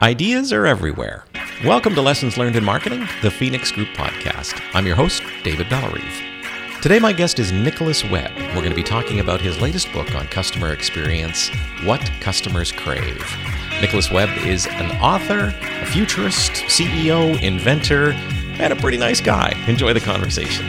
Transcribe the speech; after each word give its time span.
Ideas 0.00 0.52
are 0.52 0.64
everywhere. 0.64 1.24
Welcome 1.64 1.96
to 1.96 2.02
Lessons 2.02 2.36
Learned 2.38 2.54
in 2.54 2.62
Marketing, 2.62 3.08
the 3.20 3.32
Phoenix 3.32 3.72
Group 3.72 3.88
podcast. 3.88 4.62
I'm 4.72 4.86
your 4.86 4.94
host, 4.94 5.24
David 5.42 5.66
Bellarive. 5.66 6.22
Today, 6.80 7.00
my 7.00 7.12
guest 7.12 7.40
is 7.40 7.50
Nicholas 7.50 8.04
Webb. 8.04 8.30
We're 8.36 8.62
going 8.62 8.70
to 8.70 8.76
be 8.76 8.84
talking 8.84 9.18
about 9.18 9.40
his 9.40 9.60
latest 9.60 9.92
book 9.92 10.14
on 10.14 10.28
customer 10.28 10.72
experience, 10.72 11.50
What 11.82 12.00
Customers 12.20 12.70
Crave. 12.70 13.24
Nicholas 13.80 14.08
Webb 14.08 14.30
is 14.46 14.68
an 14.68 14.92
author, 15.02 15.52
a 15.62 15.86
futurist, 15.86 16.52
CEO, 16.68 17.36
inventor, 17.42 18.12
and 18.60 18.72
a 18.72 18.76
pretty 18.76 18.98
nice 18.98 19.20
guy. 19.20 19.52
Enjoy 19.66 19.92
the 19.92 20.00
conversation. 20.00 20.64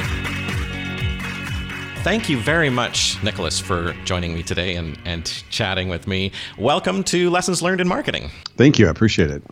Thank 2.10 2.28
you 2.28 2.40
very 2.40 2.72
much, 2.72 3.22
Nicholas, 3.22 3.60
for 3.60 3.94
joining 4.04 4.34
me 4.34 4.42
today 4.42 4.78
and, 4.78 4.98
and 5.06 5.24
chatting 5.52 5.90
with 5.90 6.08
me. 6.08 6.32
Welcome 6.58 7.04
to 7.04 7.30
Lessons 7.30 7.62
Learned 7.62 7.82
in 7.82 7.88
Marketing. 7.88 8.32
Thank 8.58 8.80
you. 8.80 8.88
I 8.88 8.90
appreciate 8.90 9.30
it. 9.30 9.44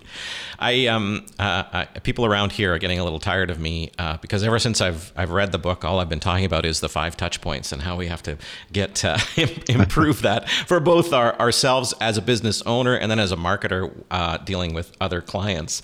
I, 0.58 0.88
um, 0.88 1.28
uh, 1.38 1.64
I, 1.72 1.86
people 2.00 2.26
around 2.26 2.52
here 2.52 2.74
are 2.74 2.80
getting 2.80 2.98
a 2.98 3.04
little 3.04 3.20
tired 3.20 3.52
of 3.52 3.60
me 3.60 3.92
uh, 4.00 4.18
because 4.18 4.44
ever 4.44 4.58
since 4.58 4.82
I've 4.82 5.14
I've 5.16 5.30
read 5.30 5.52
the 5.52 5.60
book, 5.60 5.86
all 5.86 6.00
I've 6.00 6.10
been 6.10 6.20
talking 6.20 6.46
about 6.46 6.66
is 6.66 6.80
the 6.80 6.90
five 6.90 7.16
touch 7.16 7.42
points 7.42 7.72
and 7.72 7.84
how 7.84 7.96
we 7.96 8.08
have 8.08 8.24
to 8.24 8.40
get 8.74 9.06
uh, 9.06 9.20
improve 9.70 10.24
that 10.24 10.50
for 10.50 10.80
both 10.80 11.14
our, 11.14 11.40
ourselves 11.40 11.94
as 12.02 12.18
a 12.18 12.24
business 12.24 12.64
owner 12.64 12.96
and 12.96 13.12
then 13.12 13.20
as 13.20 13.32
a 13.32 13.38
marketer 13.38 13.94
uh, 14.10 14.38
dealing 14.38 14.74
with 14.74 14.98
other 15.00 15.22
clients. 15.22 15.84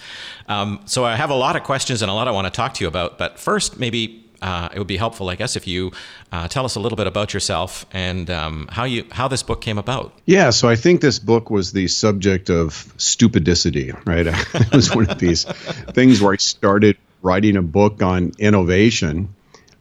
Um, 0.49 0.81
so 0.85 1.05
I 1.05 1.17
have 1.17 1.29
a 1.29 1.35
lot 1.35 1.55
of 1.55 1.61
questions 1.61 2.01
and 2.01 2.09
a 2.09 2.15
lot 2.15 2.27
I 2.27 2.31
want 2.31 2.47
to 2.47 2.51
talk 2.51 2.73
to 2.73 2.83
you 2.83 2.87
about. 2.87 3.19
But 3.19 3.37
first, 3.37 3.77
maybe 3.79 4.22
uh, 4.43 4.69
it 4.73 4.77
would 4.77 4.87
be 4.87 4.97
helpful, 4.97 5.29
I 5.29 5.35
guess, 5.35 5.55
if 5.55 5.65
you 5.65 5.91
uh, 6.31 6.47
tell 6.49 6.65
us 6.65 6.75
a 6.75 6.79
little 6.79 6.97
bit 6.97 7.07
about 7.07 7.33
yourself 7.33 7.85
and 7.91 8.29
um, 8.29 8.67
how 8.69 8.83
you 8.83 9.05
how 9.11 9.27
this 9.29 9.41
book 9.41 9.61
came 9.61 9.77
about. 9.77 10.13
Yeah, 10.25 10.49
so 10.49 10.67
I 10.67 10.75
think 10.75 11.01
this 11.01 11.17
book 11.17 11.49
was 11.49 11.71
the 11.71 11.87
subject 11.87 12.49
of 12.49 12.93
stupidicity, 12.97 13.93
right? 14.05 14.27
it 14.53 14.73
was 14.73 14.93
one 14.93 15.09
of 15.09 15.17
these 15.17 15.45
things 15.93 16.21
where 16.21 16.33
I 16.33 16.37
started 16.37 16.97
writing 17.21 17.55
a 17.55 17.61
book 17.61 18.03
on 18.03 18.33
innovation. 18.37 19.33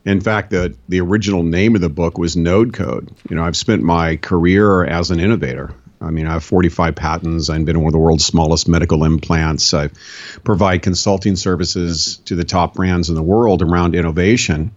In 0.04 0.20
fact, 0.20 0.50
the 0.50 0.76
the 0.88 1.00
original 1.00 1.42
name 1.42 1.74
of 1.74 1.80
the 1.80 1.90
book 1.90 2.16
was 2.16 2.36
Node 2.36 2.72
Code. 2.72 3.10
You 3.28 3.36
know, 3.36 3.44
I've 3.44 3.56
spent 3.56 3.82
my 3.82 4.16
career 4.16 4.84
as 4.84 5.10
an 5.10 5.18
innovator. 5.18 5.74
I 6.02 6.10
mean, 6.10 6.26
I 6.26 6.32
have 6.32 6.44
45 6.44 6.94
patents. 6.94 7.48
I've 7.48 7.64
been 7.64 7.78
one 7.78 7.88
of 7.88 7.92
the 7.92 7.98
world's 7.98 8.24
smallest 8.24 8.68
medical 8.68 9.04
implants. 9.04 9.72
I 9.72 9.90
provide 10.44 10.82
consulting 10.82 11.36
services 11.36 12.18
to 12.26 12.34
the 12.34 12.44
top 12.44 12.74
brands 12.74 13.08
in 13.08 13.14
the 13.14 13.22
world 13.22 13.62
around 13.62 13.94
innovation. 13.94 14.72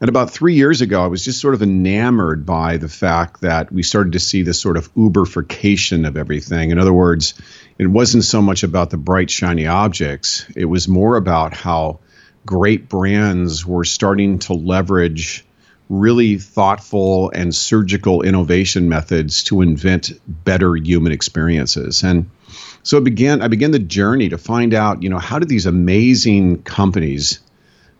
And 0.00 0.08
about 0.08 0.30
three 0.30 0.54
years 0.54 0.80
ago, 0.80 1.02
I 1.02 1.06
was 1.06 1.24
just 1.24 1.40
sort 1.40 1.54
of 1.54 1.62
enamored 1.62 2.44
by 2.44 2.76
the 2.76 2.88
fact 2.88 3.40
that 3.40 3.72
we 3.72 3.82
started 3.82 4.12
to 4.14 4.20
see 4.20 4.42
this 4.42 4.60
sort 4.60 4.76
of 4.76 4.92
Uberification 4.94 6.06
of 6.06 6.16
everything. 6.16 6.70
In 6.70 6.78
other 6.78 6.92
words, 6.92 7.34
it 7.78 7.86
wasn't 7.86 8.24
so 8.24 8.42
much 8.42 8.64
about 8.64 8.90
the 8.90 8.96
bright, 8.96 9.30
shiny 9.30 9.66
objects, 9.66 10.46
it 10.56 10.66
was 10.66 10.88
more 10.88 11.16
about 11.16 11.54
how 11.54 12.00
great 12.44 12.88
brands 12.88 13.64
were 13.64 13.84
starting 13.84 14.40
to 14.40 14.52
leverage 14.52 15.44
really 15.88 16.38
thoughtful 16.38 17.30
and 17.30 17.54
surgical 17.54 18.22
innovation 18.22 18.88
methods 18.88 19.44
to 19.44 19.60
invent 19.60 20.12
better 20.44 20.76
human 20.76 21.12
experiences. 21.12 22.02
And 22.02 22.30
so 22.82 22.98
it 22.98 23.04
began 23.04 23.42
I 23.42 23.48
began 23.48 23.70
the 23.70 23.78
journey 23.78 24.28
to 24.30 24.38
find 24.38 24.74
out, 24.74 25.02
you 25.02 25.10
know, 25.10 25.18
how 25.18 25.38
do 25.38 25.46
these 25.46 25.66
amazing 25.66 26.62
companies 26.62 27.40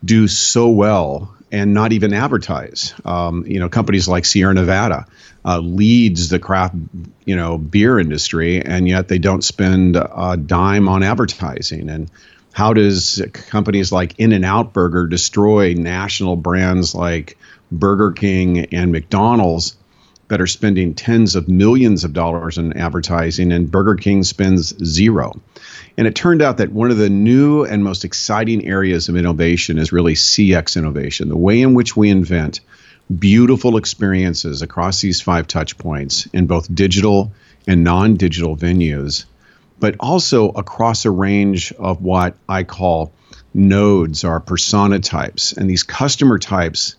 do 0.05 0.29
so 0.29 0.69
well 0.69 1.35
and 1.51 1.75
not 1.75 1.93
even 1.93 2.13
advertise? 2.13 2.95
Um, 3.05 3.47
you 3.47 3.61
know, 3.61 3.69
companies 3.69 4.09
like 4.09 4.25
Sierra 4.25 4.55
Nevada 4.55 5.07
uh, 5.45 5.59
leads 5.59 6.29
the 6.29 6.39
craft, 6.39 6.75
you 7.25 7.37
know, 7.37 7.59
beer 7.59 7.99
industry, 7.99 8.63
and 8.63 8.89
yet 8.89 9.09
they 9.09 9.19
don't 9.19 9.45
spend 9.45 9.97
a 9.97 10.37
dime 10.37 10.89
on 10.89 11.03
advertising. 11.03 11.91
And 11.91 12.11
how 12.55 12.73
does 12.73 13.21
companies 13.33 13.91
like 13.91 14.15
In-N-Out 14.21 14.73
Burger 14.73 15.09
destroy 15.09 15.75
national 15.75 16.37
brands 16.37 16.95
like 16.95 17.37
Burger 17.73 18.13
King 18.13 18.67
and 18.67 18.93
McDonald's 18.93 19.77
that 20.29 20.41
are 20.41 20.47
spending 20.47 20.95
tens 20.95 21.35
of 21.35 21.49
millions 21.49 22.05
of 22.05 22.13
dollars 22.13 22.57
in 22.57 22.73
advertising, 22.75 23.51
and 23.51 23.73
Burger 23.73 23.97
King 23.97 24.23
spends 24.23 24.73
zero. 24.85 25.33
And 25.99 26.07
it 26.07 26.15
turned 26.15 26.43
out 26.43 26.59
that 26.59 26.71
one 26.71 26.93
of 26.93 26.97
the 26.97 27.11
new 27.11 27.65
and 27.65 27.83
most 27.83 28.05
exciting 28.05 28.65
areas 28.65 29.09
of 29.09 29.17
innovation 29.17 29.77
is 29.77 29.91
really 29.91 30.15
CX 30.15 30.77
innovation, 30.77 31.31
the 31.31 31.37
way 31.37 31.61
in 31.61 31.75
which 31.75 31.97
we 31.97 32.09
invent 32.09 32.61
beautiful 33.19 33.77
experiences 33.77 34.63
across 34.63 35.01
these 35.01 35.21
five 35.21 35.49
touch 35.49 35.77
points 35.77 36.27
in 36.27 36.47
both 36.47 36.73
digital 36.73 37.33
and 37.67 37.83
non 37.83 38.15
digital 38.15 38.57
venues 38.57 39.25
but 39.85 39.97
also 40.01 40.49
across 40.49 41.05
a 41.05 41.11
range 41.11 41.71
of 41.73 42.01
what 42.01 42.39
I 42.49 42.63
call 42.63 43.13
nodes 43.53 44.25
or 44.25 44.41
persona 44.41 44.99
types. 44.99 45.53
And 45.53 45.69
these 45.69 45.83
customer 45.83 46.39
types, 46.39 46.97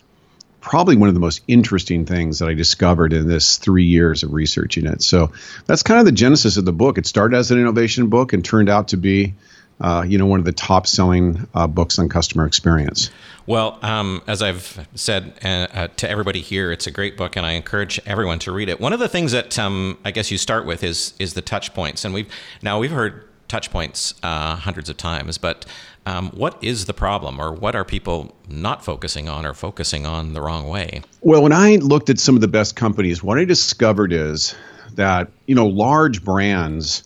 probably 0.60 0.96
one 0.96 1.08
of 1.08 1.14
the 1.16 1.20
most 1.20 1.42
interesting 1.48 2.06
things 2.06 2.38
that 2.38 2.48
I 2.48 2.54
discovered 2.54 3.12
in 3.12 3.26
this 3.26 3.56
three 3.56 3.86
years 3.86 4.22
of 4.22 4.32
researching 4.32 4.86
it. 4.86 5.02
So 5.02 5.32
that's 5.66 5.82
kind 5.82 5.98
of 5.98 6.06
the 6.06 6.12
genesis 6.12 6.58
of 6.58 6.64
the 6.64 6.72
book. 6.72 6.96
It 6.96 7.06
started 7.06 7.36
as 7.36 7.50
an 7.50 7.58
innovation 7.58 8.06
book 8.06 8.32
and 8.32 8.44
turned 8.44 8.68
out 8.68 8.86
to 8.90 8.96
be 8.96 9.34
uh, 9.80 10.04
you 10.06 10.18
know, 10.18 10.26
one 10.26 10.38
of 10.38 10.44
the 10.46 10.52
top 10.52 10.86
selling 10.86 11.46
uh, 11.54 11.66
books 11.66 11.98
on 11.98 12.08
customer 12.08 12.46
experience. 12.46 13.10
Well, 13.46 13.78
um, 13.82 14.22
as 14.26 14.42
I've 14.42 14.88
said 14.94 15.34
uh, 15.44 15.48
uh, 15.72 15.88
to 15.96 16.10
everybody 16.10 16.40
here, 16.40 16.72
it's 16.72 16.86
a 16.86 16.90
great 16.90 17.16
book, 17.16 17.36
and 17.36 17.46
I 17.46 17.52
encourage 17.52 18.00
everyone 18.06 18.38
to 18.40 18.52
read 18.52 18.68
it. 18.68 18.80
One 18.80 18.92
of 18.92 18.98
the 18.98 19.08
things 19.08 19.32
that 19.32 19.58
um, 19.58 19.98
I 20.04 20.10
guess 20.10 20.30
you 20.30 20.38
start 20.38 20.66
with 20.66 20.82
is 20.82 21.14
is 21.18 21.34
the 21.34 21.42
touch 21.42 21.74
points, 21.74 22.04
and 22.04 22.12
we've 22.12 22.28
now 22.62 22.78
we've 22.78 22.90
heard 22.90 23.28
touch 23.48 23.70
points 23.70 24.14
uh, 24.22 24.56
hundreds 24.56 24.88
of 24.88 24.96
times, 24.96 25.38
but 25.38 25.64
um, 26.06 26.30
what 26.30 26.62
is 26.62 26.86
the 26.86 26.94
problem, 26.94 27.40
or 27.40 27.52
what 27.52 27.76
are 27.76 27.84
people 27.84 28.34
not 28.48 28.84
focusing 28.84 29.28
on, 29.28 29.46
or 29.46 29.54
focusing 29.54 30.06
on 30.06 30.32
the 30.32 30.40
wrong 30.40 30.68
way? 30.68 31.02
Well, 31.20 31.42
when 31.42 31.52
I 31.52 31.76
looked 31.76 32.10
at 32.10 32.18
some 32.18 32.34
of 32.34 32.40
the 32.40 32.48
best 32.48 32.76
companies, 32.76 33.22
what 33.22 33.38
I 33.38 33.44
discovered 33.44 34.12
is 34.12 34.56
that 34.94 35.30
you 35.46 35.54
know 35.54 35.66
large 35.66 36.24
brands 36.24 37.05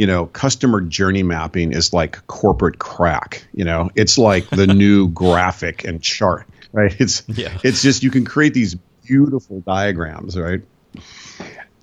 you 0.00 0.06
know, 0.06 0.24
customer 0.24 0.80
journey 0.80 1.22
mapping 1.22 1.72
is 1.72 1.92
like 1.92 2.26
corporate 2.26 2.78
crack. 2.78 3.44
You 3.52 3.66
know, 3.66 3.90
it's 3.94 4.16
like 4.16 4.48
the 4.48 4.66
new 4.74 5.08
graphic 5.08 5.84
and 5.84 6.02
chart, 6.02 6.46
right? 6.72 6.98
It's 6.98 7.22
yeah. 7.28 7.58
it's 7.62 7.82
just 7.82 8.02
you 8.02 8.10
can 8.10 8.24
create 8.24 8.54
these 8.54 8.76
beautiful 9.04 9.60
diagrams, 9.60 10.38
right? 10.38 10.62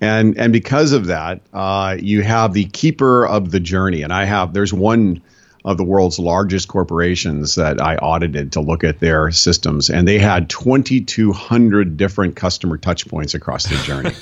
And 0.00 0.36
and 0.36 0.52
because 0.52 0.90
of 0.90 1.06
that, 1.06 1.42
uh, 1.52 1.96
you 2.00 2.22
have 2.22 2.54
the 2.54 2.64
keeper 2.64 3.24
of 3.24 3.52
the 3.52 3.60
journey. 3.60 4.02
And 4.02 4.12
I 4.12 4.24
have 4.24 4.52
there's 4.52 4.74
one 4.74 5.22
of 5.64 5.76
the 5.76 5.84
world's 5.84 6.18
largest 6.18 6.66
corporations 6.66 7.54
that 7.54 7.80
I 7.80 7.98
audited 7.98 8.50
to 8.54 8.60
look 8.60 8.82
at 8.82 8.98
their 8.98 9.30
systems, 9.30 9.90
and 9.90 10.08
they 10.08 10.18
had 10.18 10.50
2,200 10.50 11.96
different 11.96 12.34
customer 12.34 12.78
touch 12.78 13.06
points 13.06 13.34
across 13.34 13.66
the 13.68 13.76
journey. 13.84 14.16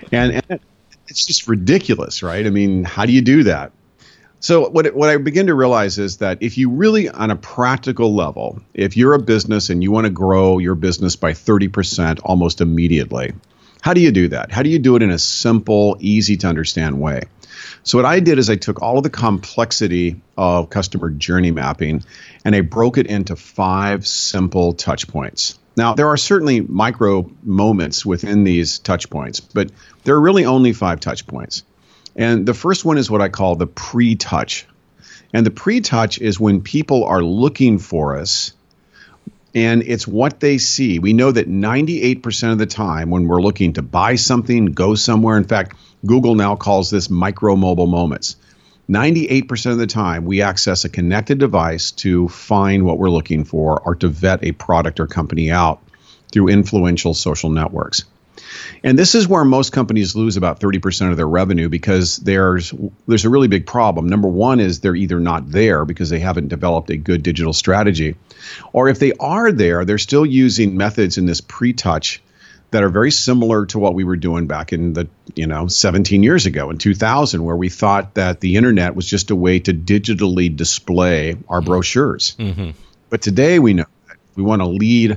and, 0.10 0.42
and 0.48 0.60
it's 1.08 1.26
just 1.26 1.48
ridiculous, 1.48 2.22
right? 2.22 2.46
I 2.46 2.50
mean, 2.50 2.84
how 2.84 3.06
do 3.06 3.12
you 3.12 3.22
do 3.22 3.44
that? 3.44 3.72
So 4.40 4.68
what 4.68 4.94
what 4.94 5.08
I 5.08 5.16
begin 5.16 5.46
to 5.46 5.54
realize 5.54 5.98
is 5.98 6.18
that 6.18 6.38
if 6.42 6.58
you 6.58 6.70
really 6.70 7.08
on 7.08 7.30
a 7.30 7.36
practical 7.36 8.14
level, 8.14 8.60
if 8.74 8.96
you're 8.96 9.14
a 9.14 9.18
business 9.18 9.70
and 9.70 9.82
you 9.82 9.90
want 9.90 10.04
to 10.04 10.10
grow 10.10 10.58
your 10.58 10.74
business 10.74 11.16
by 11.16 11.32
30% 11.32 12.20
almost 12.22 12.60
immediately, 12.60 13.32
how 13.80 13.94
do 13.94 14.00
you 14.00 14.12
do 14.12 14.28
that? 14.28 14.52
How 14.52 14.62
do 14.62 14.68
you 14.68 14.78
do 14.78 14.96
it 14.96 15.02
in 15.02 15.10
a 15.10 15.18
simple, 15.18 15.96
easy 16.00 16.36
to 16.38 16.48
understand 16.48 17.00
way? 17.00 17.22
So 17.82 17.98
what 17.98 18.04
I 18.04 18.20
did 18.20 18.38
is 18.38 18.50
I 18.50 18.56
took 18.56 18.82
all 18.82 18.98
of 18.98 19.04
the 19.04 19.10
complexity 19.10 20.20
of 20.36 20.70
customer 20.70 21.10
journey 21.10 21.50
mapping 21.50 22.04
and 22.44 22.54
I 22.54 22.60
broke 22.60 22.98
it 22.98 23.06
into 23.06 23.36
five 23.36 24.06
simple 24.06 24.74
touch 24.74 25.08
points. 25.08 25.58
Now, 25.76 25.94
there 25.94 26.08
are 26.08 26.16
certainly 26.16 26.60
micro 26.60 27.30
moments 27.42 28.04
within 28.06 28.44
these 28.44 28.78
touch 28.78 29.10
points, 29.10 29.40
but 29.40 29.70
there 30.04 30.14
are 30.14 30.20
really 30.20 30.46
only 30.46 30.72
five 30.72 31.00
touch 31.00 31.26
points. 31.26 31.64
And 32.14 32.46
the 32.46 32.54
first 32.54 32.84
one 32.84 32.96
is 32.96 33.10
what 33.10 33.20
I 33.20 33.28
call 33.28 33.56
the 33.56 33.66
pre 33.66 34.16
touch. 34.16 34.66
And 35.34 35.44
the 35.44 35.50
pre 35.50 35.82
touch 35.82 36.18
is 36.18 36.40
when 36.40 36.62
people 36.62 37.04
are 37.04 37.22
looking 37.22 37.78
for 37.78 38.18
us 38.18 38.52
and 39.54 39.82
it's 39.82 40.06
what 40.06 40.38
they 40.40 40.58
see. 40.58 40.98
We 40.98 41.14
know 41.14 41.32
that 41.32 41.48
98% 41.48 42.52
of 42.52 42.58
the 42.58 42.66
time 42.66 43.08
when 43.08 43.26
we're 43.26 43.40
looking 43.40 43.72
to 43.74 43.82
buy 43.82 44.16
something, 44.16 44.66
go 44.66 44.94
somewhere, 44.94 45.38
in 45.38 45.44
fact, 45.44 45.76
Google 46.04 46.34
now 46.34 46.56
calls 46.56 46.90
this 46.90 47.08
micro 47.08 47.56
mobile 47.56 47.86
moments. 47.86 48.36
98% 48.88 49.72
of 49.72 49.78
the 49.78 49.86
time, 49.86 50.24
we 50.24 50.42
access 50.42 50.84
a 50.84 50.88
connected 50.88 51.38
device 51.38 51.90
to 51.92 52.28
find 52.28 52.84
what 52.84 52.98
we're 52.98 53.10
looking 53.10 53.44
for 53.44 53.80
or 53.80 53.96
to 53.96 54.08
vet 54.08 54.44
a 54.44 54.52
product 54.52 55.00
or 55.00 55.06
company 55.06 55.50
out 55.50 55.80
through 56.32 56.48
influential 56.48 57.12
social 57.12 57.50
networks. 57.50 58.04
And 58.84 58.98
this 58.98 59.14
is 59.14 59.26
where 59.26 59.44
most 59.44 59.72
companies 59.72 60.14
lose 60.14 60.36
about 60.36 60.60
30% 60.60 61.10
of 61.10 61.16
their 61.16 61.26
revenue 61.26 61.68
because 61.68 62.18
there's 62.18 62.72
there's 63.06 63.24
a 63.24 63.30
really 63.30 63.48
big 63.48 63.66
problem. 63.66 64.08
Number 64.08 64.28
1 64.28 64.60
is 64.60 64.80
they're 64.80 64.94
either 64.94 65.18
not 65.18 65.50
there 65.50 65.84
because 65.84 66.10
they 66.10 66.20
haven't 66.20 66.48
developed 66.48 66.90
a 66.90 66.96
good 66.96 67.22
digital 67.22 67.52
strategy, 67.52 68.16
or 68.72 68.88
if 68.88 68.98
they 68.98 69.12
are 69.18 69.50
there, 69.50 69.84
they're 69.84 69.98
still 69.98 70.26
using 70.26 70.76
methods 70.76 71.18
in 71.18 71.26
this 71.26 71.40
pre-touch 71.40 72.22
that 72.76 72.82
are 72.82 72.90
very 72.90 73.10
similar 73.10 73.64
to 73.64 73.78
what 73.78 73.94
we 73.94 74.04
were 74.04 74.16
doing 74.16 74.46
back 74.46 74.70
in 74.70 74.92
the 74.92 75.08
you 75.34 75.46
know 75.46 75.66
17 75.66 76.22
years 76.22 76.44
ago 76.44 76.68
in 76.68 76.76
2000 76.76 77.42
where 77.42 77.56
we 77.56 77.70
thought 77.70 78.12
that 78.16 78.40
the 78.40 78.56
internet 78.56 78.94
was 78.94 79.08
just 79.08 79.30
a 79.30 79.34
way 79.34 79.58
to 79.58 79.72
digitally 79.72 80.54
display 80.54 81.34
our 81.48 81.62
brochures 81.62 82.36
mm-hmm. 82.38 82.72
but 83.08 83.22
today 83.22 83.58
we 83.58 83.72
know 83.72 83.86
that 84.08 84.18
we 84.34 84.42
want 84.42 84.60
to 84.60 84.66
lead 84.66 85.16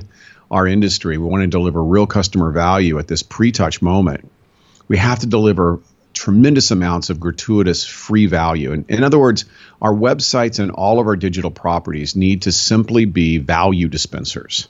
our 0.50 0.66
industry 0.66 1.18
we 1.18 1.26
want 1.26 1.42
to 1.42 1.48
deliver 1.48 1.84
real 1.84 2.06
customer 2.06 2.50
value 2.50 2.98
at 2.98 3.06
this 3.06 3.22
pre-touch 3.22 3.82
moment 3.82 4.26
we 4.88 4.96
have 4.96 5.18
to 5.18 5.26
deliver 5.26 5.80
tremendous 6.14 6.70
amounts 6.70 7.10
of 7.10 7.20
gratuitous 7.20 7.84
free 7.84 8.26
value. 8.26 8.72
And 8.72 8.90
in 8.90 9.04
other 9.04 9.18
words, 9.18 9.44
our 9.80 9.94
websites 9.94 10.58
and 10.58 10.72
all 10.72 10.98
of 10.98 11.06
our 11.06 11.14
digital 11.14 11.52
properties 11.52 12.16
need 12.16 12.42
to 12.42 12.52
simply 12.52 13.04
be 13.04 13.38
value 13.38 13.86
dispensers. 13.86 14.66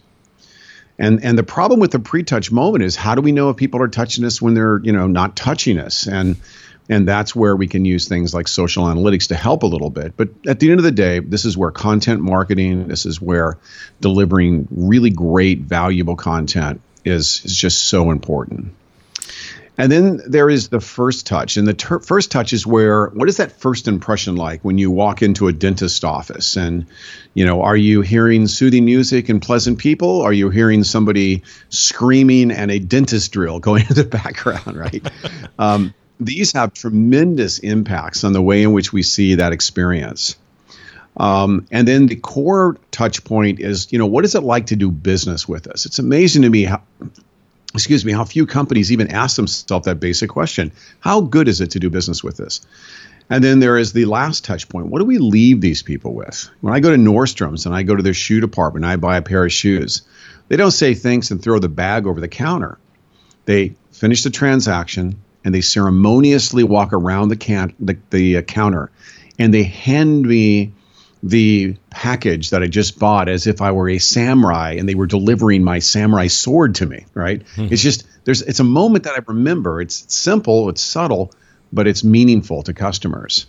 And 1.01 1.25
and 1.25 1.37
the 1.37 1.43
problem 1.43 1.81
with 1.81 1.91
the 1.91 1.99
pre-touch 1.99 2.53
moment 2.53 2.85
is 2.85 2.95
how 2.95 3.15
do 3.15 3.23
we 3.23 3.33
know 3.33 3.49
if 3.49 3.57
people 3.57 3.83
are 3.83 3.89
touching 3.89 4.25
us 4.25 4.41
when 4.41 4.55
they're, 4.55 4.79
you 4.85 4.93
know, 4.93 5.07
not 5.07 5.35
touching 5.35 5.79
us? 5.79 6.07
And 6.07 6.37
and 6.91 7.09
that's 7.09 7.35
where 7.35 7.57
we 7.57 7.69
can 7.69 7.85
use 7.85 8.07
things 8.07 8.35
like 8.35 8.49
social 8.49 8.85
analytics 8.85 9.29
to 9.29 9.35
help 9.35 9.63
a 9.63 9.67
little 9.67 9.91
bit. 9.91 10.17
But 10.17 10.29
at 10.47 10.61
the 10.61 10.71
end 10.71 10.81
of 10.81 10.85
the 10.85 10.93
day, 10.93 11.21
this 11.21 11.45
is 11.45 11.57
where 11.57 11.71
content 11.71 12.21
marketing, 12.21 12.89
this 12.89 13.07
is 13.07 13.21
where 13.21 13.57
delivering 14.01 14.69
really 14.71 15.11
great, 15.11 15.61
valuable 15.61 16.17
content 16.17 16.81
is, 17.05 17.43
is 17.45 17.57
just 17.57 17.83
so 17.83 18.11
important. 18.11 18.75
And 19.81 19.91
then 19.91 20.21
there 20.27 20.51
is 20.51 20.69
the 20.69 20.81
first 20.81 21.27
touch. 21.27 21.57
And 21.57 21.67
the 21.67 21.73
ter- 21.73 22.01
first 22.01 22.31
touch 22.31 22.53
is 22.53 22.67
where, 22.67 23.07
what 23.09 23.31
is 23.31 23.39
that 23.39 23.53
first 23.53 23.89
impression 23.89 24.37
like 24.37 24.63
when 24.63 24.77
you 24.77 24.91
walk 24.91 25.23
into 25.23 25.49
a 25.49 25.55
dentist 25.55 26.05
office? 26.05 26.57
And, 26.57 26.85
you 27.33 27.47
know, 27.47 27.63
are 27.63 27.77
you 27.77 28.03
hearing 28.03 28.47
soothing 28.47 28.85
music 28.85 29.31
and 29.31 29.41
pleasant 29.41 29.79
people? 29.79 30.21
Are 30.21 30.35
you 30.35 30.51
hearing 30.51 30.85
somebody 30.85 31.45
screaming 31.71 32.51
and 32.51 32.71
a 32.71 32.79
dentist 32.79 33.33
drill 33.33 33.59
going 33.59 33.87
in 33.89 33.95
the 33.95 34.05
background, 34.05 34.77
right? 34.77 35.11
um, 35.59 35.95
these 36.21 36.53
have 36.53 36.75
tremendous 36.75 37.59
impacts 37.59 38.23
on 38.23 38.35
the 38.35 38.43
way 38.43 38.63
in 38.63 38.73
which 38.73 38.93
we 38.93 39.03
see 39.03 39.37
that 39.37 39.55
experience. 39.55 40.37
Um, 41.17 41.67
and 41.71 41.89
then 41.89 42.07
the 42.07 42.17
core 42.17 42.77
touch 42.91 43.25
point 43.25 43.61
is, 43.61 43.91
you 43.91 43.99
know, 43.99 44.07
what 44.07 44.27
is 44.27 44.35
it 44.35 44.43
like 44.43 44.67
to 44.67 44.77
do 44.77 44.91
business 44.91 45.49
with 45.49 45.67
us? 45.67 45.87
It's 45.87 45.99
amazing 45.99 46.43
to 46.43 46.51
me 46.51 46.65
how, 46.65 46.83
excuse 47.75 48.05
me, 48.05 48.13
how 48.13 48.25
few 48.25 48.47
companies 48.47 48.93
even 48.93 49.11
ask 49.11 49.37
themselves 49.37 49.87
that 49.87 50.01
basic 50.01 50.31
question 50.31 50.73
How 51.01 51.21
good 51.21 51.49
is 51.49 51.61
it 51.61 51.73
to 51.73 51.81
do 51.81 51.91
business 51.91 52.23
with 52.23 52.37
this? 52.37 52.61
And 53.29 53.45
then 53.45 53.61
there 53.61 53.79
is 53.79 53.93
the 53.93 54.07
last 54.07 54.45
touch 54.45 54.69
point. 54.69 54.87
What 54.87 54.99
do 54.99 55.05
we 55.05 55.19
leave 55.19 55.61
these 55.61 55.85
people 55.85 56.15
with? 56.15 56.51
When 56.61 56.75
I 56.75 56.81
go 56.81 56.91
to 56.91 56.97
Nordstrom's 56.97 57.65
and 57.65 57.75
I 57.75 57.85
go 57.85 57.95
to 57.95 58.03
their 58.03 58.15
shoe 58.15 58.41
department 58.41 58.85
and 58.85 58.93
I 58.93 58.97
buy 58.97 59.19
a 59.19 59.23
pair 59.23 59.45
of 59.45 59.53
shoes, 59.53 60.03
they 60.49 60.57
don't 60.57 60.73
say 60.73 60.95
thanks 60.95 61.31
and 61.31 61.41
throw 61.41 61.61
the 61.61 61.69
bag 61.69 62.07
over 62.07 62.21
the 62.21 62.27
counter. 62.27 62.79
They 63.45 63.77
finish 63.93 64.25
the 64.25 64.31
transaction 64.31 65.23
and 65.45 65.55
they 65.55 65.61
ceremoniously 65.61 66.65
walk 66.65 66.93
around 66.93 67.29
the, 67.29 67.37
can- 67.37 67.75
the, 67.79 67.99
the 68.11 68.39
uh, 68.39 68.43
counter 68.43 68.91
and 69.39 69.55
they 69.55 69.63
hand 69.63 70.23
me 70.23 70.73
the 71.23 71.77
package 71.91 72.51
that 72.51 72.63
I 72.63 72.67
just 72.67 72.99
bought 72.99 73.29
as 73.29 73.47
if 73.47 73.61
I 73.61 73.73
were 73.73 73.91
a 73.91 73.99
samurai 73.99 74.77
and 74.79 74.89
they 74.89 74.95
were 74.95 75.07
delivering 75.07 75.63
my 75.63 75.79
samurai 75.81 76.29
sword 76.29 76.77
to 76.77 76.87
me, 76.87 77.07
right? 77.15 77.41
Mm-hmm. 77.41 77.73
It's 77.73 77.83
just 77.83 78.07
there's 78.25 78.43
it's 78.43 78.61
a 78.61 78.65
moment 78.65 79.05
that 79.05 79.15
I 79.15 79.23
remember. 79.27 79.81
It's 79.81 80.13
simple, 80.15 80.69
it's 80.71 80.83
subtle, 80.83 81.33
but 81.73 81.87
it's 81.87 82.03
meaningful 82.03 82.63
to 82.65 82.73
customers. 82.73 83.47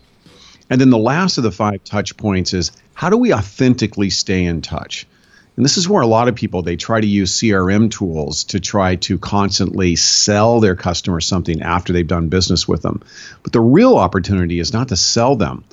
And 0.69 0.79
then 0.79 0.89
the 0.89 0.97
last 0.97 1.37
of 1.37 1.43
the 1.43 1.51
five 1.51 1.83
touch 1.83 2.15
points 2.17 2.53
is 2.53 2.71
how 2.93 3.09
do 3.09 3.17
we 3.17 3.33
authentically 3.33 4.09
stay 4.09 4.45
in 4.45 4.61
touch? 4.61 5.07
And 5.55 5.65
this 5.65 5.77
is 5.77 5.87
where 5.87 6.01
a 6.01 6.07
lot 6.07 6.27
of 6.27 6.35
people 6.35 6.61
they 6.61 6.77
try 6.77 6.99
to 6.99 7.07
use 7.07 7.37
CRM 7.37 7.91
tools 7.91 8.45
to 8.45 8.59
try 8.59 8.95
to 8.95 9.17
constantly 9.17 9.95
sell 9.97 10.59
their 10.59 10.75
customers 10.75 11.25
something 11.25 11.61
after 11.61 11.91
they've 11.91 12.07
done 12.07 12.29
business 12.29 12.67
with 12.67 12.81
them. 12.81 13.03
But 13.43 13.51
the 13.51 13.59
real 13.59 13.97
opportunity 13.97 14.59
is 14.59 14.71
not 14.71 14.89
to 14.89 14.95
sell 14.95 15.35
them 15.35 15.65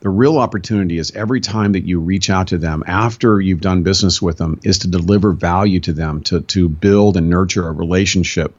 the 0.00 0.10
real 0.10 0.38
opportunity 0.38 0.98
is 0.98 1.12
every 1.12 1.40
time 1.40 1.72
that 1.72 1.84
you 1.84 2.00
reach 2.00 2.30
out 2.30 2.48
to 2.48 2.58
them 2.58 2.84
after 2.86 3.40
you've 3.40 3.60
done 3.60 3.82
business 3.82 4.20
with 4.20 4.38
them 4.38 4.60
is 4.62 4.80
to 4.80 4.88
deliver 4.88 5.32
value 5.32 5.80
to 5.80 5.92
them, 5.92 6.22
to, 6.24 6.42
to 6.42 6.68
build 6.68 7.16
and 7.16 7.30
nurture 7.30 7.66
a 7.66 7.72
relationship 7.72 8.54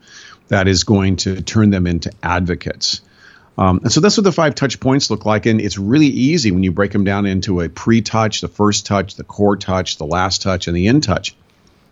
that 0.48 0.68
is 0.68 0.84
going 0.84 1.18
to 1.18 1.42
turn 1.42 1.69
them 1.69 1.88
into 1.88 2.12
advocates. 2.24 3.01
Um, 3.57 3.81
and 3.84 3.92
so 3.92 4.01
that's 4.01 4.18
what 4.18 4.24
the 4.24 4.31
five 4.31 4.56
touch 4.56 4.80
points 4.80 5.10
look 5.10 5.25
like. 5.25 5.45
And 5.45 5.60
it's 5.60 5.78
really 5.78 6.07
easy 6.07 6.51
when 6.51 6.63
you 6.63 6.72
break 6.72 6.92
them 6.92 7.04
down 7.04 7.25
into 7.25 7.62
a 7.62 7.69
pre 7.69 8.01
touch, 8.01 8.42
the 8.42 8.48
first 8.48 8.86
touch, 8.86 9.16
the 9.16 9.24
core 9.24 9.57
touch, 9.57 9.98
the 9.98 10.06
last 10.06 10.42
touch, 10.42 10.68
and 10.68 10.78
the 10.78 10.88
in 10.88 11.01
touch. 11.01 11.36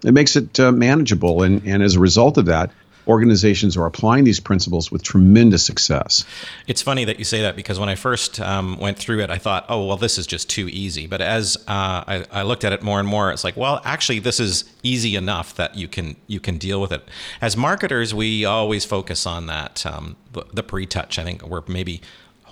It 0.03 0.13
makes 0.13 0.35
it 0.35 0.59
uh, 0.59 0.71
manageable. 0.71 1.41
And, 1.41 1.65
and 1.65 1.81
as 1.81 1.95
a 1.95 1.99
result 1.99 2.37
of 2.37 2.45
that, 2.45 2.71
organizations 3.07 3.77
are 3.77 3.85
applying 3.85 4.23
these 4.23 4.39
principles 4.39 4.91
with 4.91 5.03
tremendous 5.03 5.65
success. 5.65 6.25
It's 6.67 6.81
funny 6.81 7.05
that 7.05 7.19
you 7.19 7.25
say 7.25 7.41
that 7.41 7.55
because 7.55 7.79
when 7.79 7.89
I 7.89 7.95
first 7.95 8.39
um, 8.39 8.77
went 8.77 8.97
through 8.97 9.21
it, 9.21 9.29
I 9.29 9.37
thought, 9.37 9.65
oh, 9.69 9.85
well, 9.85 9.97
this 9.97 10.17
is 10.17 10.27
just 10.27 10.49
too 10.49 10.69
easy. 10.69 11.07
But 11.07 11.21
as 11.21 11.57
uh, 11.67 12.03
I, 12.07 12.25
I, 12.31 12.41
looked 12.43 12.63
at 12.63 12.73
it 12.73 12.81
more 12.81 12.99
and 12.99 13.07
more, 13.07 13.31
it's 13.31 13.43
like, 13.43 13.57
well, 13.57 13.81
actually, 13.83 14.19
this 14.19 14.39
is 14.39 14.65
easy 14.83 15.15
enough 15.15 15.55
that 15.55 15.75
you 15.75 15.87
can 15.87 16.15
you 16.27 16.39
can 16.39 16.57
deal 16.57 16.81
with 16.81 16.91
it. 16.91 17.07
As 17.41 17.55
marketers, 17.55 18.13
we 18.13 18.45
always 18.45 18.85
focus 18.85 19.25
on 19.25 19.47
that 19.47 19.85
um, 19.85 20.15
the, 20.33 20.45
the 20.53 20.63
pre-touch. 20.63 21.19
I 21.19 21.23
think 21.23 21.45
we're 21.45 21.63
maybe 21.67 22.01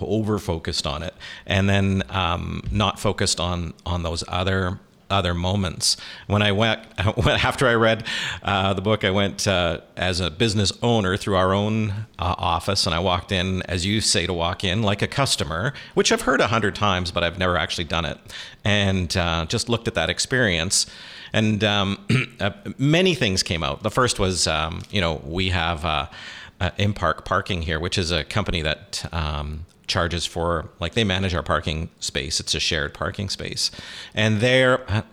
over 0.00 0.38
focused 0.38 0.86
on 0.86 1.02
it 1.02 1.14
and 1.46 1.68
then 1.68 2.02
um, 2.10 2.62
not 2.70 2.98
focused 2.98 3.38
on 3.40 3.72
on 3.86 4.02
those 4.02 4.24
other 4.28 4.78
other 5.14 5.34
moments. 5.34 5.96
When 6.26 6.42
I 6.42 6.52
went, 6.52 6.80
after 6.98 7.66
I 7.66 7.74
read 7.74 8.06
uh, 8.42 8.74
the 8.74 8.82
book, 8.82 9.04
I 9.04 9.10
went 9.10 9.46
uh, 9.46 9.80
as 9.96 10.20
a 10.20 10.30
business 10.30 10.72
owner 10.82 11.16
through 11.16 11.36
our 11.36 11.54
own 11.54 11.90
uh, 12.18 12.34
office, 12.38 12.86
and 12.86 12.94
I 12.94 12.98
walked 12.98 13.32
in, 13.32 13.62
as 13.62 13.86
you 13.86 14.00
say, 14.00 14.26
to 14.26 14.32
walk 14.32 14.64
in 14.64 14.82
like 14.82 15.02
a 15.02 15.06
customer, 15.06 15.72
which 15.94 16.12
I've 16.12 16.22
heard 16.22 16.40
a 16.40 16.48
hundred 16.48 16.74
times, 16.74 17.10
but 17.10 17.22
I've 17.22 17.38
never 17.38 17.56
actually 17.56 17.84
done 17.84 18.04
it, 18.04 18.18
and 18.64 19.16
uh, 19.16 19.46
just 19.46 19.68
looked 19.68 19.88
at 19.88 19.94
that 19.94 20.10
experience. 20.10 20.86
And 21.32 21.64
um, 21.64 21.98
uh, 22.40 22.50
many 22.78 23.14
things 23.14 23.42
came 23.42 23.62
out. 23.62 23.82
The 23.82 23.90
first 23.90 24.18
was, 24.18 24.46
um, 24.46 24.82
you 24.90 25.00
know, 25.00 25.20
we 25.24 25.48
have 25.50 25.84
uh, 25.84 26.06
Impark 26.60 27.24
Parking 27.24 27.62
here, 27.62 27.80
which 27.80 27.98
is 27.98 28.10
a 28.10 28.24
company 28.24 28.62
that 28.62 29.08
um, 29.12 29.66
charges 29.86 30.26
for 30.26 30.70
like 30.80 30.94
they 30.94 31.04
manage 31.04 31.34
our 31.34 31.42
parking 31.42 31.90
space. 32.00 32.40
It's 32.40 32.54
a 32.54 32.60
shared 32.60 32.94
parking 32.94 33.28
space, 33.28 33.70
and 34.14 34.40
they're 34.40 35.04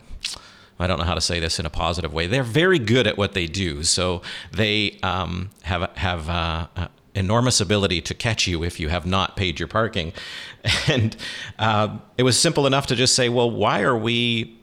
I 0.81 0.87
don't 0.87 0.97
know 0.97 1.05
how 1.05 1.13
to 1.13 1.21
say 1.21 1.39
this 1.39 1.59
in 1.59 1.65
a 1.65 1.69
positive 1.69 2.11
way. 2.11 2.27
They're 2.27 2.43
very 2.43 2.79
good 2.79 3.05
at 3.05 3.17
what 3.17 3.33
they 3.33 3.45
do. 3.45 3.83
So 3.83 4.21
they 4.51 4.97
um, 5.03 5.51
have 5.63 5.89
have 5.97 6.29
uh, 6.29 6.67
uh, 6.75 6.87
enormous 7.13 7.61
ability 7.61 8.01
to 8.01 8.13
catch 8.13 8.47
you 8.47 8.63
if 8.63 8.79
you 8.79 8.89
have 8.89 9.05
not 9.05 9.35
paid 9.35 9.59
your 9.59 9.67
parking, 9.67 10.11
and 10.87 11.15
uh, 11.59 11.97
it 12.17 12.23
was 12.23 12.39
simple 12.39 12.65
enough 12.65 12.87
to 12.87 12.95
just 12.95 13.15
say, 13.15 13.29
well, 13.29 13.49
why 13.49 13.81
are 13.81 13.97
we 13.97 14.57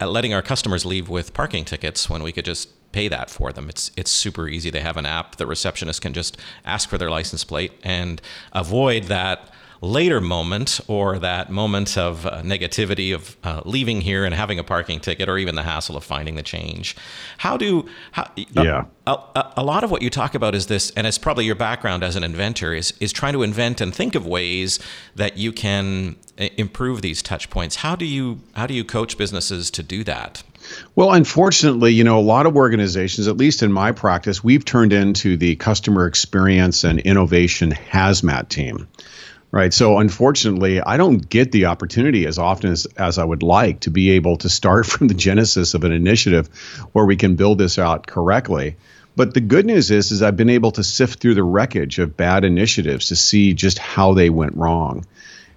letting 0.00 0.32
our 0.32 0.40
customers 0.40 0.86
leave 0.86 1.10
with 1.10 1.34
parking 1.34 1.64
tickets 1.64 2.08
when 2.08 2.22
we 2.22 2.32
could 2.32 2.46
just 2.46 2.70
pay 2.92 3.08
that 3.08 3.30
for 3.30 3.52
them. 3.52 3.68
It's 3.68 3.90
it's 3.96 4.10
super 4.10 4.48
easy. 4.48 4.70
They 4.70 4.80
have 4.80 4.96
an 4.96 5.06
app. 5.06 5.36
The 5.36 5.46
receptionist 5.46 6.02
can 6.02 6.12
just 6.12 6.36
ask 6.64 6.88
for 6.88 6.98
their 6.98 7.10
license 7.10 7.44
plate 7.44 7.72
and 7.82 8.20
avoid 8.52 9.04
that 9.04 9.50
later 9.80 10.20
moment 10.20 10.80
or 10.88 11.18
that 11.18 11.50
moment 11.50 11.96
of 11.96 12.26
uh, 12.26 12.42
negativity 12.42 13.14
of 13.14 13.36
uh, 13.44 13.60
leaving 13.64 14.00
here 14.00 14.24
and 14.24 14.34
having 14.34 14.58
a 14.58 14.64
parking 14.64 14.98
ticket 14.98 15.28
or 15.28 15.38
even 15.38 15.54
the 15.54 15.62
hassle 15.62 15.96
of 15.96 16.02
finding 16.02 16.34
the 16.34 16.42
change 16.42 16.96
how 17.38 17.56
do 17.56 17.88
how, 18.12 18.28
yeah 18.36 18.84
a, 19.06 19.12
a, 19.12 19.52
a, 19.58 19.62
lot 19.62 19.84
of 19.84 19.90
what 19.90 20.02
you 20.02 20.10
talk 20.10 20.34
about 20.34 20.54
is 20.54 20.66
this 20.66 20.90
and 20.92 21.06
it's 21.06 21.18
probably 21.18 21.44
your 21.44 21.54
background 21.54 22.02
as 22.02 22.16
an 22.16 22.24
inventor 22.24 22.74
is 22.74 22.92
is 22.98 23.12
trying 23.12 23.32
to 23.32 23.42
invent 23.42 23.80
and 23.80 23.94
think 23.94 24.14
of 24.14 24.26
ways 24.26 24.80
that 25.14 25.36
you 25.36 25.52
can 25.52 26.16
uh, 26.40 26.48
improve 26.56 27.00
these 27.00 27.22
touch 27.22 27.48
points 27.48 27.76
how 27.76 27.94
do 27.94 28.04
you 28.04 28.40
how 28.54 28.66
do 28.66 28.74
you 28.74 28.84
coach 28.84 29.16
businesses 29.16 29.70
to 29.70 29.82
do 29.82 30.02
that 30.02 30.42
well, 30.94 31.12
unfortunately, 31.12 31.92
you 31.92 32.04
know, 32.04 32.18
a 32.18 32.20
lot 32.20 32.46
of 32.46 32.56
organizations, 32.56 33.28
at 33.28 33.36
least 33.36 33.62
in 33.62 33.72
my 33.72 33.92
practice, 33.92 34.42
we've 34.42 34.64
turned 34.64 34.92
into 34.92 35.36
the 35.36 35.56
customer 35.56 36.06
experience 36.06 36.84
and 36.84 37.00
innovation 37.00 37.72
hazmat 37.72 38.48
team. 38.48 38.88
Right. 39.50 39.72
So 39.72 39.98
unfortunately, 39.98 40.82
I 40.82 40.98
don't 40.98 41.26
get 41.26 41.52
the 41.52 41.66
opportunity 41.66 42.26
as 42.26 42.38
often 42.38 42.70
as, 42.70 42.86
as 42.98 43.16
I 43.16 43.24
would 43.24 43.42
like 43.42 43.80
to 43.80 43.90
be 43.90 44.10
able 44.10 44.36
to 44.38 44.48
start 44.50 44.84
from 44.86 45.08
the 45.08 45.14
genesis 45.14 45.72
of 45.72 45.84
an 45.84 45.92
initiative 45.92 46.48
where 46.92 47.06
we 47.06 47.16
can 47.16 47.36
build 47.36 47.58
this 47.58 47.78
out 47.78 48.06
correctly. 48.06 48.76
But 49.16 49.34
the 49.34 49.40
good 49.40 49.64
news 49.66 49.90
is, 49.90 50.12
is 50.12 50.22
I've 50.22 50.36
been 50.36 50.50
able 50.50 50.72
to 50.72 50.84
sift 50.84 51.18
through 51.18 51.34
the 51.34 51.42
wreckage 51.42 51.98
of 51.98 52.16
bad 52.16 52.44
initiatives 52.44 53.08
to 53.08 53.16
see 53.16 53.54
just 53.54 53.78
how 53.78 54.12
they 54.14 54.30
went 54.30 54.56
wrong. 54.56 55.06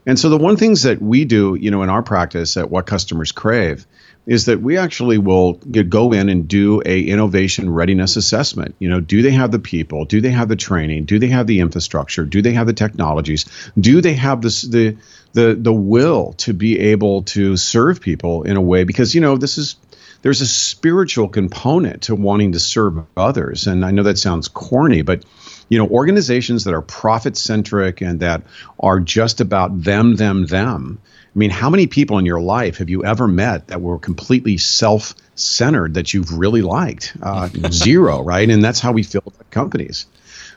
And 0.05 0.17
so 0.17 0.29
the 0.29 0.37
one 0.37 0.57
things 0.57 0.83
that 0.83 1.01
we 1.01 1.25
do, 1.25 1.55
you 1.55 1.69
know, 1.69 1.83
in 1.83 1.89
our 1.89 2.01
practice 2.01 2.57
at 2.57 2.71
what 2.71 2.87
customers 2.87 3.31
crave 3.31 3.85
is 4.25 4.45
that 4.45 4.61
we 4.61 4.77
actually 4.77 5.17
will 5.17 5.53
go 5.53 6.13
in 6.13 6.29
and 6.29 6.47
do 6.47 6.81
a 6.85 7.01
innovation 7.01 7.69
readiness 7.69 8.15
assessment. 8.15 8.75
You 8.77 8.89
know, 8.89 8.99
do 8.99 9.21
they 9.21 9.31
have 9.31 9.51
the 9.51 9.59
people? 9.59 10.05
Do 10.05 10.21
they 10.21 10.29
have 10.29 10.47
the 10.47 10.55
training? 10.55 11.05
Do 11.05 11.17
they 11.17 11.27
have 11.27 11.47
the 11.47 11.59
infrastructure? 11.59 12.25
Do 12.25 12.41
they 12.41 12.53
have 12.53 12.67
the 12.67 12.73
technologies? 12.73 13.45
Do 13.79 14.01
they 14.01 14.13
have 14.13 14.41
this, 14.41 14.61
the 14.61 14.97
the 15.33 15.55
the 15.59 15.73
will 15.73 16.33
to 16.33 16.53
be 16.53 16.79
able 16.79 17.23
to 17.23 17.57
serve 17.57 18.01
people 18.01 18.43
in 18.43 18.57
a 18.57 18.61
way? 18.61 18.83
Because 18.83 19.15
you 19.15 19.21
know 19.21 19.37
this 19.37 19.57
is 19.57 19.75
there's 20.21 20.41
a 20.41 20.47
spiritual 20.47 21.27
component 21.27 22.03
to 22.03 22.15
wanting 22.15 22.51
to 22.51 22.59
serve 22.59 23.03
others. 23.17 23.67
And 23.67 23.83
I 23.83 23.91
know 23.91 24.03
that 24.03 24.19
sounds 24.19 24.47
corny, 24.47 25.01
but 25.01 25.25
you 25.71 25.77
know, 25.77 25.87
organizations 25.87 26.65
that 26.65 26.73
are 26.73 26.81
profit 26.81 27.37
centric 27.37 28.01
and 28.01 28.19
that 28.19 28.43
are 28.77 28.99
just 28.99 29.39
about 29.39 29.81
them, 29.81 30.15
them, 30.15 30.45
them. 30.45 30.99
I 31.33 31.39
mean, 31.39 31.49
how 31.49 31.69
many 31.69 31.87
people 31.87 32.17
in 32.17 32.25
your 32.25 32.41
life 32.41 32.77
have 32.77 32.89
you 32.89 33.05
ever 33.05 33.25
met 33.25 33.67
that 33.67 33.81
were 33.81 33.97
completely 33.97 34.57
self 34.57 35.15
centered 35.35 35.93
that 35.93 36.13
you've 36.13 36.37
really 36.37 36.61
liked? 36.61 37.15
Uh, 37.21 37.47
zero, 37.71 38.21
right? 38.21 38.49
And 38.49 38.63
that's 38.63 38.81
how 38.81 38.91
we 38.91 39.03
feel 39.03 39.23
about 39.25 39.49
companies. 39.49 40.07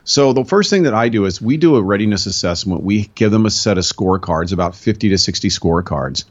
So 0.03 0.33
the 0.33 0.45
first 0.45 0.71
thing 0.71 0.83
that 0.83 0.93
I 0.93 1.09
do 1.09 1.27
is 1.27 1.41
we 1.41 1.57
do 1.57 1.77
a 1.77 1.83
readiness 1.83 2.27
assessment. 2.27 2.83
We 2.83 3.07
give 3.15 3.31
them 3.31 3.47
a 3.47 3.51
set 3.51 3.79
of 3.79 3.85
scorecards, 3.85 4.53
about 4.53 4.75
50 4.75 5.11
to 5.11 5.19
60 5.19 5.49
scorecards. 5.49 6.25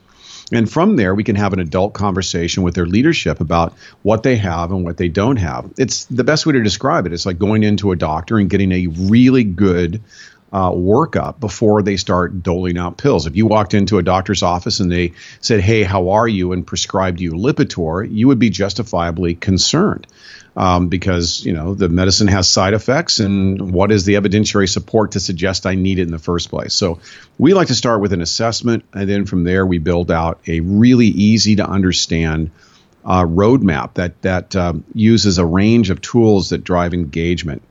And 0.52 0.70
from 0.70 0.98
there, 0.98 1.16
we 1.16 1.24
can 1.24 1.36
have 1.36 1.54
an 1.54 1.60
adult 1.60 1.94
conversation 1.94 2.64
with 2.64 2.76
their 2.76 2.86
leadership 2.86 3.40
about 3.40 3.74
what 4.04 4.24
they 4.24 4.36
have 4.36 4.72
and 4.72 4.84
what 4.84 4.98
they 4.98 5.08
don't 5.08 5.38
have. 5.38 5.72
It's 5.78 6.06
the 6.06 6.24
best 6.24 6.46
way 6.46 6.54
to 6.54 6.62
describe 6.62 7.06
it. 7.06 7.14
It's 7.14 7.26
like 7.26 7.40
going 7.40 7.64
into 7.64 7.92
a 7.92 7.96
doctor 7.96 8.38
and 8.38 8.50
getting 8.50 8.72
a 8.72 8.88
really 8.88 9.44
good 9.44 10.02
uh, 10.54 10.70
workup 10.70 11.40
before 11.40 11.82
they 11.82 11.98
start 11.98 12.44
doling 12.44 12.78
out 12.78 12.96
pills. 12.96 13.26
If 13.26 13.36
you 13.36 13.48
walked 13.48 13.74
into 13.74 13.98
a 13.98 14.04
doctor's 14.04 14.44
office 14.44 14.80
and 14.80 14.92
they 14.92 15.14
said, 15.42 15.62
Hey, 15.62 15.82
how 15.82 16.10
are 16.12 16.28
you? 16.28 16.54
and 16.54 16.66
prescribed 16.66 17.20
you 17.20 17.32
Lipitor, 17.32 18.08
you 18.10 18.28
would 18.28 18.38
be 18.38 18.52
justifiably 18.52 19.34
concerned 19.34 20.06
um, 20.56 20.90
because, 20.90 21.44
you 21.44 21.54
know, 21.54 21.74
the 21.74 21.90
medicine 21.90 22.28
has 22.28 22.48
side 22.48 22.76
effects 22.76 23.20
and 23.20 23.72
what 23.72 23.92
is 23.92 24.06
the 24.06 24.14
evidentiary 24.14 24.70
support 24.70 25.14
to 25.14 25.20
suggest 25.20 25.66
I 25.66 25.74
need 25.74 25.98
it 25.98 26.04
in 26.04 26.12
the 26.12 26.20
first 26.20 26.50
place? 26.50 26.76
So 26.76 27.00
we 27.40 27.56
like 27.56 27.70
to 27.70 27.76
start 27.76 28.02
with 28.02 28.14
an 28.14 28.22
assessment 28.22 28.86
and 28.94 29.10
then 29.10 29.26
from 29.26 29.44
there 29.44 29.66
we 29.66 29.80
build 29.80 30.12
out 30.12 30.40
a 30.48 30.60
really 30.60 31.08
easy 31.08 31.56
to 31.56 31.68
understand 31.68 32.52
uh, 33.04 33.24
roadmap 33.24 33.96
that, 33.96 34.22
that 34.22 34.56
um, 34.56 34.84
uses 34.94 35.40
a 35.40 35.46
range 35.46 35.90
of 35.90 36.00
tools 36.00 36.50
that 36.50 36.64
drive 36.64 36.94
engagement 36.94 37.64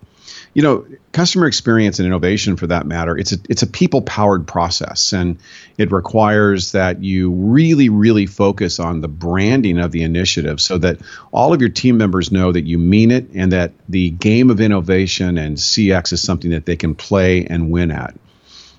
you 0.55 0.63
know, 0.63 0.87
customer 1.13 1.47
experience 1.47 1.99
and 1.99 2.07
innovation 2.07 2.57
for 2.57 2.67
that 2.67 2.87
matter, 2.87 3.17
it's 3.17 3.33
a 3.33 3.37
it's 3.49 3.63
a 3.63 3.67
people 3.67 4.03
powered 4.03 4.47
process 4.47 5.13
and 5.13 5.39
it 5.79 5.91
requires 5.91 6.73
that 6.73 7.03
you 7.03 7.31
really 7.31 7.89
really 7.89 8.27
focus 8.27 8.79
on 8.79 9.01
the 9.01 9.09
branding 9.09 9.79
of 9.79 9.93
the 9.93 10.03
initiative 10.03 10.61
so 10.61 10.77
that 10.79 10.99
all 11.33 11.55
of 11.55 11.61
your 11.61 11.71
team 11.71 11.97
members 11.97 12.31
know 12.31 12.53
that 12.53 12.67
you 12.67 12.79
mean 12.79 13.11
it 13.11 13.31
and 13.35 13.53
that 13.53 13.73
the 13.89 14.11
game 14.11 14.51
of 14.51 14.61
innovation 14.61 15.39
and 15.39 15.57
CX 15.57 16.13
is 16.13 16.23
something 16.23 16.51
that 16.51 16.67
they 16.67 16.77
can 16.77 16.95
play 16.95 17.47
and 17.47 17.71
win 17.71 17.91
at. 17.91 18.15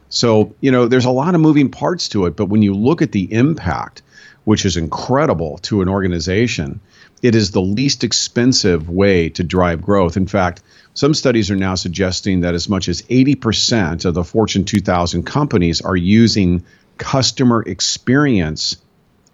So, 0.09 0.53
you 0.61 0.71
know, 0.71 0.87
there's 0.87 1.05
a 1.05 1.11
lot 1.11 1.33
of 1.33 1.41
moving 1.41 1.71
parts 1.71 2.09
to 2.09 2.27
it, 2.27 2.35
but 2.35 2.45
when 2.45 2.61
you 2.61 2.75
look 2.75 3.01
at 3.01 3.11
the 3.11 3.33
impact, 3.33 4.03
which 4.43 4.63
is 4.63 4.77
incredible 4.77 5.57
to 5.63 5.81
an 5.81 5.89
organization, 5.89 6.81
it 7.23 7.35
is 7.35 7.51
the 7.51 7.61
least 7.61 8.03
expensive 8.03 8.89
way 8.89 9.29
to 9.29 9.43
drive 9.43 9.81
growth. 9.81 10.17
In 10.17 10.27
fact, 10.27 10.61
some 10.93 11.13
studies 11.13 11.49
are 11.49 11.55
now 11.55 11.73
suggesting 11.73 12.41
that 12.41 12.53
as 12.53 12.69
much 12.69 12.89
as 12.89 13.01
80% 13.03 14.05
of 14.05 14.13
the 14.13 14.25
Fortune 14.25 14.65
2000 14.65 15.23
companies 15.23 15.81
are 15.81 15.95
using 15.95 16.63
customer 16.97 17.63
experience 17.63 18.75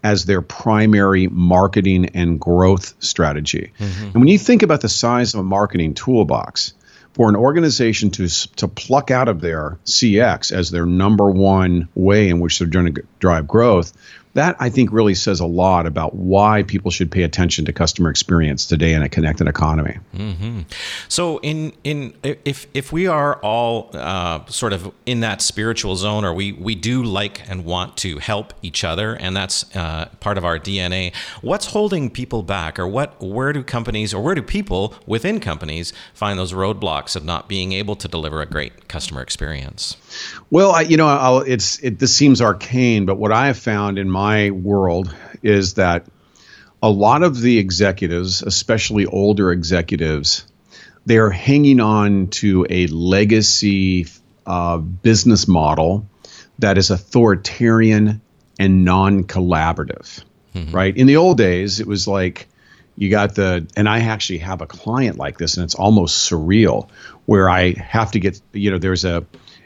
as 0.02 0.24
their 0.24 0.40
primary 0.40 1.26
marketing 1.26 2.06
and 2.14 2.40
growth 2.40 2.94
strategy. 3.00 3.72
Mm-hmm. 3.78 4.04
And 4.04 4.14
when 4.14 4.28
you 4.28 4.38
think 4.38 4.62
about 4.62 4.80
the 4.80 4.88
size 4.88 5.34
of 5.34 5.40
a 5.40 5.44
marketing 5.44 5.92
toolbox, 5.92 6.72
for 7.12 7.28
an 7.28 7.36
organization 7.36 8.10
to 8.10 8.28
to 8.56 8.68
pluck 8.68 9.10
out 9.10 9.28
of 9.28 9.40
their 9.40 9.78
CX 9.84 10.52
as 10.52 10.70
their 10.70 10.86
number 10.86 11.28
one 11.28 11.88
way 11.94 12.28
in 12.28 12.40
which 12.40 12.58
they're 12.58 12.68
going 12.68 12.94
to 12.94 13.02
drive 13.18 13.48
growth, 13.48 13.92
that 14.34 14.56
I 14.60 14.70
think 14.70 14.92
really 14.92 15.14
says 15.14 15.40
a 15.40 15.46
lot 15.46 15.86
about 15.86 16.14
why 16.14 16.62
people 16.62 16.90
should 16.90 17.10
pay 17.10 17.24
attention 17.24 17.64
to 17.64 17.72
customer 17.72 18.10
experience 18.10 18.64
today 18.64 18.94
in 18.94 19.02
a 19.02 19.08
connected 19.08 19.48
economy. 19.48 19.98
Mm-hmm. 20.14 20.60
So, 21.08 21.38
in 21.38 21.72
in 21.82 22.14
if 22.22 22.68
if 22.72 22.92
we 22.92 23.08
are 23.08 23.36
all 23.36 23.90
uh, 23.92 24.44
sort 24.46 24.72
of 24.72 24.92
in 25.04 25.20
that 25.20 25.42
spiritual 25.42 25.96
zone, 25.96 26.24
or 26.24 26.32
we 26.32 26.52
we 26.52 26.76
do 26.76 27.02
like 27.02 27.48
and 27.50 27.64
want 27.64 27.96
to 27.98 28.18
help 28.18 28.54
each 28.62 28.84
other, 28.84 29.14
and 29.14 29.36
that's 29.36 29.74
uh, 29.74 30.08
part 30.20 30.38
of 30.38 30.44
our 30.44 30.58
DNA. 30.58 31.12
What's 31.40 31.66
holding 31.66 32.08
people 32.08 32.44
back, 32.44 32.78
or 32.78 32.86
what? 32.86 33.20
Where 33.20 33.52
do 33.52 33.64
companies, 33.64 34.14
or 34.14 34.22
where 34.22 34.36
do 34.36 34.42
people 34.42 34.94
within 35.06 35.40
companies 35.40 35.92
find 36.14 36.38
those 36.38 36.52
roadblocks 36.52 37.16
of 37.16 37.24
not 37.24 37.48
being 37.48 37.72
able 37.72 37.96
to 37.96 38.06
deliver 38.06 38.40
a 38.40 38.46
great 38.46 38.86
customer 38.86 39.22
experience? 39.22 39.96
Well, 40.50 40.70
I, 40.70 40.82
you 40.82 40.96
know, 40.96 41.08
I'll, 41.08 41.38
it's 41.40 41.78
it, 41.80 41.98
this 41.98 42.14
seems 42.14 42.40
arcane, 42.40 43.06
but 43.06 43.16
what 43.16 43.32
I 43.32 43.48
have 43.48 43.58
found 43.58 43.98
in 43.98 44.08
my 44.08 44.19
world 44.50 45.14
is 45.42 45.74
that 45.74 46.06
a 46.82 46.90
lot 46.90 47.22
of 47.22 47.40
the 47.40 47.58
executives, 47.58 48.42
especially 48.42 49.06
older 49.06 49.52
executives, 49.52 50.46
they 51.06 51.18
are 51.18 51.30
hanging 51.30 51.80
on 51.80 52.28
to 52.28 52.66
a 52.70 52.86
legacy 52.88 54.06
uh, 54.46 54.78
business 54.78 55.46
model 55.46 56.06
that 56.58 56.78
is 56.78 56.90
authoritarian 56.90 58.20
and 58.58 58.84
non-collaborative. 58.84 60.22
Mm-hmm. 60.54 60.74
Right? 60.74 60.96
In 60.96 61.06
the 61.06 61.16
old 61.16 61.38
days, 61.38 61.80
it 61.80 61.86
was 61.86 62.08
like 62.08 62.48
you 63.00 63.08
got 63.08 63.34
the 63.34 63.66
and 63.76 63.88
i 63.88 64.00
actually 64.00 64.38
have 64.38 64.60
a 64.60 64.66
client 64.66 65.16
like 65.16 65.38
this 65.38 65.56
and 65.56 65.64
it's 65.64 65.74
almost 65.74 66.30
surreal 66.30 66.88
where 67.24 67.48
i 67.48 67.72
have 67.72 68.12
to 68.12 68.20
get 68.20 68.40
you 68.52 68.70
know 68.70 68.78
there's 68.78 69.04
a 69.04 69.24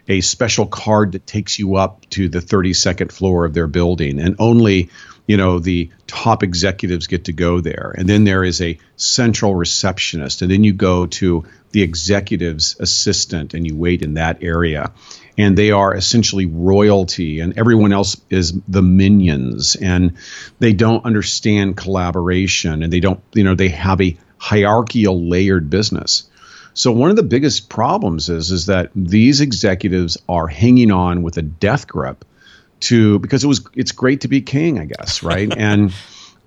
a 0.08 0.20
special 0.20 0.66
card 0.66 1.12
that 1.12 1.26
takes 1.26 1.58
you 1.58 1.76
up 1.76 2.08
to 2.10 2.28
the 2.28 2.40
32nd 2.40 3.10
floor 3.10 3.44
of 3.44 3.54
their 3.54 3.66
building 3.66 4.20
and 4.20 4.36
only 4.38 4.90
you 5.26 5.36
know 5.36 5.58
the 5.58 5.90
top 6.06 6.42
executives 6.42 7.06
get 7.06 7.24
to 7.24 7.32
go 7.32 7.60
there. 7.60 7.94
And 7.96 8.08
then 8.08 8.24
there 8.24 8.44
is 8.44 8.60
a 8.60 8.78
central 8.96 9.54
receptionist 9.54 10.42
and 10.42 10.50
then 10.50 10.64
you 10.64 10.72
go 10.72 11.06
to 11.06 11.44
the 11.70 11.82
executive's 11.82 12.76
assistant 12.78 13.54
and 13.54 13.66
you 13.66 13.74
wait 13.74 14.02
in 14.02 14.14
that 14.14 14.42
area. 14.42 14.92
And 15.36 15.58
they 15.58 15.72
are 15.72 15.94
essentially 15.94 16.46
royalty 16.46 17.40
and 17.40 17.58
everyone 17.58 17.92
else 17.92 18.20
is 18.30 18.52
the 18.68 18.82
minions 18.82 19.76
and 19.76 20.16
they 20.58 20.72
don't 20.72 21.04
understand 21.04 21.76
collaboration 21.76 22.82
and 22.82 22.92
they 22.92 23.00
don't 23.00 23.20
you 23.32 23.44
know 23.44 23.54
they 23.54 23.70
have 23.70 24.00
a 24.00 24.16
hierarchical 24.36 25.28
layered 25.28 25.70
business 25.70 26.28
so 26.74 26.90
one 26.90 27.10
of 27.10 27.16
the 27.16 27.22
biggest 27.22 27.68
problems 27.68 28.28
is 28.28 28.50
is 28.50 28.66
that 28.66 28.90
these 28.94 29.40
executives 29.40 30.18
are 30.28 30.48
hanging 30.48 30.90
on 30.90 31.22
with 31.22 31.38
a 31.38 31.42
death 31.42 31.86
grip 31.86 32.24
to 32.80 33.18
because 33.20 33.44
it 33.44 33.46
was 33.46 33.66
it's 33.74 33.92
great 33.92 34.22
to 34.22 34.28
be 34.28 34.42
king, 34.42 34.78
I 34.78 34.84
guess, 34.84 35.22
right? 35.22 35.52
and 35.56 35.92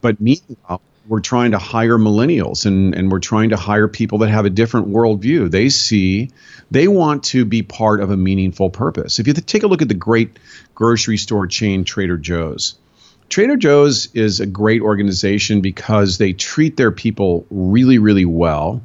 but 0.01 0.21
meanwhile, 0.21 0.81
we're 1.07 1.21
trying 1.21 1.51
to 1.51 1.57
hire 1.57 1.97
millennials 1.97 2.65
and, 2.65 2.93
and 2.93 3.11
we're 3.11 3.19
trying 3.19 3.49
to 3.49 3.57
hire 3.57 3.87
people 3.87 4.19
that 4.19 4.29
have 4.29 4.45
a 4.45 4.49
different 4.49 4.89
worldview. 4.89 5.49
They 5.49 5.69
see 5.69 6.31
they 6.69 6.87
want 6.87 7.23
to 7.25 7.45
be 7.45 7.63
part 7.63 8.01
of 8.01 8.11
a 8.11 8.17
meaningful 8.17 8.69
purpose. 8.69 9.19
If 9.19 9.27
you 9.27 9.33
take 9.33 9.63
a 9.63 9.67
look 9.67 9.81
at 9.81 9.87
the 9.87 9.93
great 9.93 10.37
grocery 10.75 11.17
store 11.17 11.47
chain 11.47 11.85
Trader 11.85 12.17
Joe's, 12.17 12.75
Trader 13.29 13.57
Joe's 13.57 14.07
is 14.13 14.39
a 14.39 14.45
great 14.45 14.81
organization 14.81 15.61
because 15.61 16.17
they 16.17 16.33
treat 16.33 16.77
their 16.77 16.91
people 16.91 17.45
really, 17.49 17.97
really 17.97 18.25
well 18.25 18.81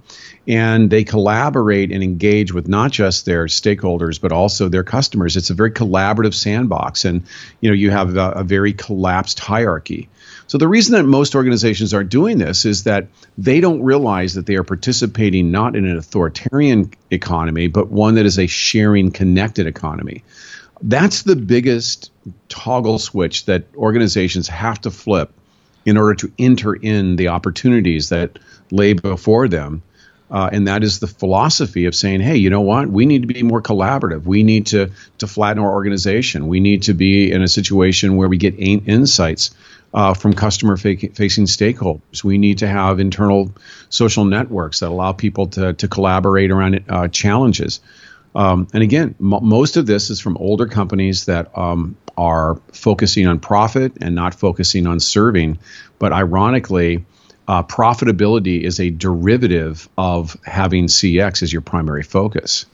and 0.49 0.91
they 0.91 1.05
collaborate 1.05 1.93
and 1.93 2.03
engage 2.03 2.53
with 2.53 2.67
not 2.67 2.91
just 2.91 3.25
their 3.25 3.47
stakeholders 3.47 4.21
but 4.21 4.33
also 4.33 4.69
their 4.69 4.83
customers. 4.83 5.37
It's 5.37 5.51
a 5.51 5.55
very 5.55 5.71
collaborative 5.71 6.35
sandbox 6.35 7.05
and 7.05 7.23
you 7.61 7.71
know 7.71 7.75
you 7.75 7.91
have 7.91 8.17
a, 8.17 8.31
a, 8.33 8.45
very 8.45 8.73
collapsed 8.73 9.39
hierarchy. 9.39 10.09
So 10.49 10.59
the 10.59 10.69
reason 10.69 10.95
that 10.95 11.05
most 11.05 11.37
organizations 11.37 11.95
are 11.95 12.05
doing 12.05 12.39
this 12.39 12.65
is 12.65 12.85
that 12.85 13.07
they 13.39 13.61
don't 13.61 13.83
realize 13.83 14.35
that 14.35 14.47
they 14.47 14.57
are 14.57 14.65
participating 14.65 15.53
not 15.53 15.77
in 15.77 15.87
an 15.87 15.97
authoritarian 15.97 16.91
economy 17.13 17.69
but 17.69 17.91
one 17.91 18.17
that 18.17 18.27
is 18.27 18.39
a 18.39 18.49
sharing 18.49 19.13
connected 19.13 19.69
economy. 19.69 20.25
That's 20.83 21.23
the 21.23 21.37
biggest 21.37 22.11
toggle 22.49 22.99
switch 22.99 23.47
that 23.47 23.65
organizations 23.77 24.49
have 24.49 24.81
to 24.81 24.91
flip 24.91 25.33
in 25.85 25.97
order 25.97 26.15
to 26.15 26.33
enter 26.39 26.75
in 26.75 27.17
the 27.17 27.29
opportunities 27.29 28.11
that 28.11 28.39
lay 28.71 28.93
before 28.93 29.49
them 29.49 29.83
uh, 30.33 30.49
and 30.51 30.67
that 30.67 30.83
is 30.83 30.99
the 30.99 31.07
philosophy 31.07 31.85
of 31.85 31.95
saying, 31.95 32.21
hey, 32.21 32.37
you 32.37 32.49
know 32.49 32.63
what? 32.63 32.89
We 32.89 33.05
need 33.05 33.21
to 33.21 33.29
be 33.29 33.43
more 33.43 33.61
collaborative. 33.61 34.25
We 34.25 34.43
need 34.43 34.69
to 34.69 34.91
to 35.19 35.27
flatten 35.27 35.63
our 35.63 35.71
organization. 35.71 36.49
We 36.49 36.59
need 36.59 36.85
to 36.85 36.95
be 36.95 37.31
in 37.31 37.43
a 37.43 37.49
situation 37.49 38.17
where 38.17 38.29
we 38.29 38.39
get 38.39 38.59
insights 38.59 39.51
uh, 39.93 40.15
from 40.15 40.33
customer 40.33 40.79
facing 40.79 41.45
stakeholders. 41.45 42.25
We 42.25 42.39
need 42.39 42.59
to 42.59 42.67
have 42.67 42.99
internal 42.99 43.53
social 43.91 44.25
networks 44.25 44.81
that 44.81 44.89
allow 44.89 45.13
people 45.13 45.49
to 45.49 45.75
to 45.75 45.87
collaborate 45.87 46.51
around 46.51 46.83
uh, 46.89 47.09
challenges. 47.09 47.81
Um, 48.35 48.67
and 48.73 48.83
again, 48.83 49.15
m- 49.21 49.45
most 49.45 49.77
of 49.77 49.87
this 49.87 50.11
is 50.11 50.21
from 50.21 50.37
older 50.39 50.67
companies 50.67 51.27
that 51.27 51.57
um, 51.57 51.97
are 52.17 52.61
focusing 52.73 53.27
on 53.27 53.41
profit 53.41 53.93
and 54.01 54.15
not 54.15 54.35
focusing 54.35 54.87
on 54.87 55.01
serving. 55.01 55.59
But 55.99 56.13
ironically, 56.13 57.05
uh, 57.49 57.63
profitability 57.63 58.63
is 58.63 58.81
a 58.81 58.91
derivative 58.91 59.89
of 59.99 60.37
having 60.45 60.87
CX 60.87 61.43
as 61.43 61.53
your 61.53 61.63
primary 61.63 62.03
focus. 62.03 62.67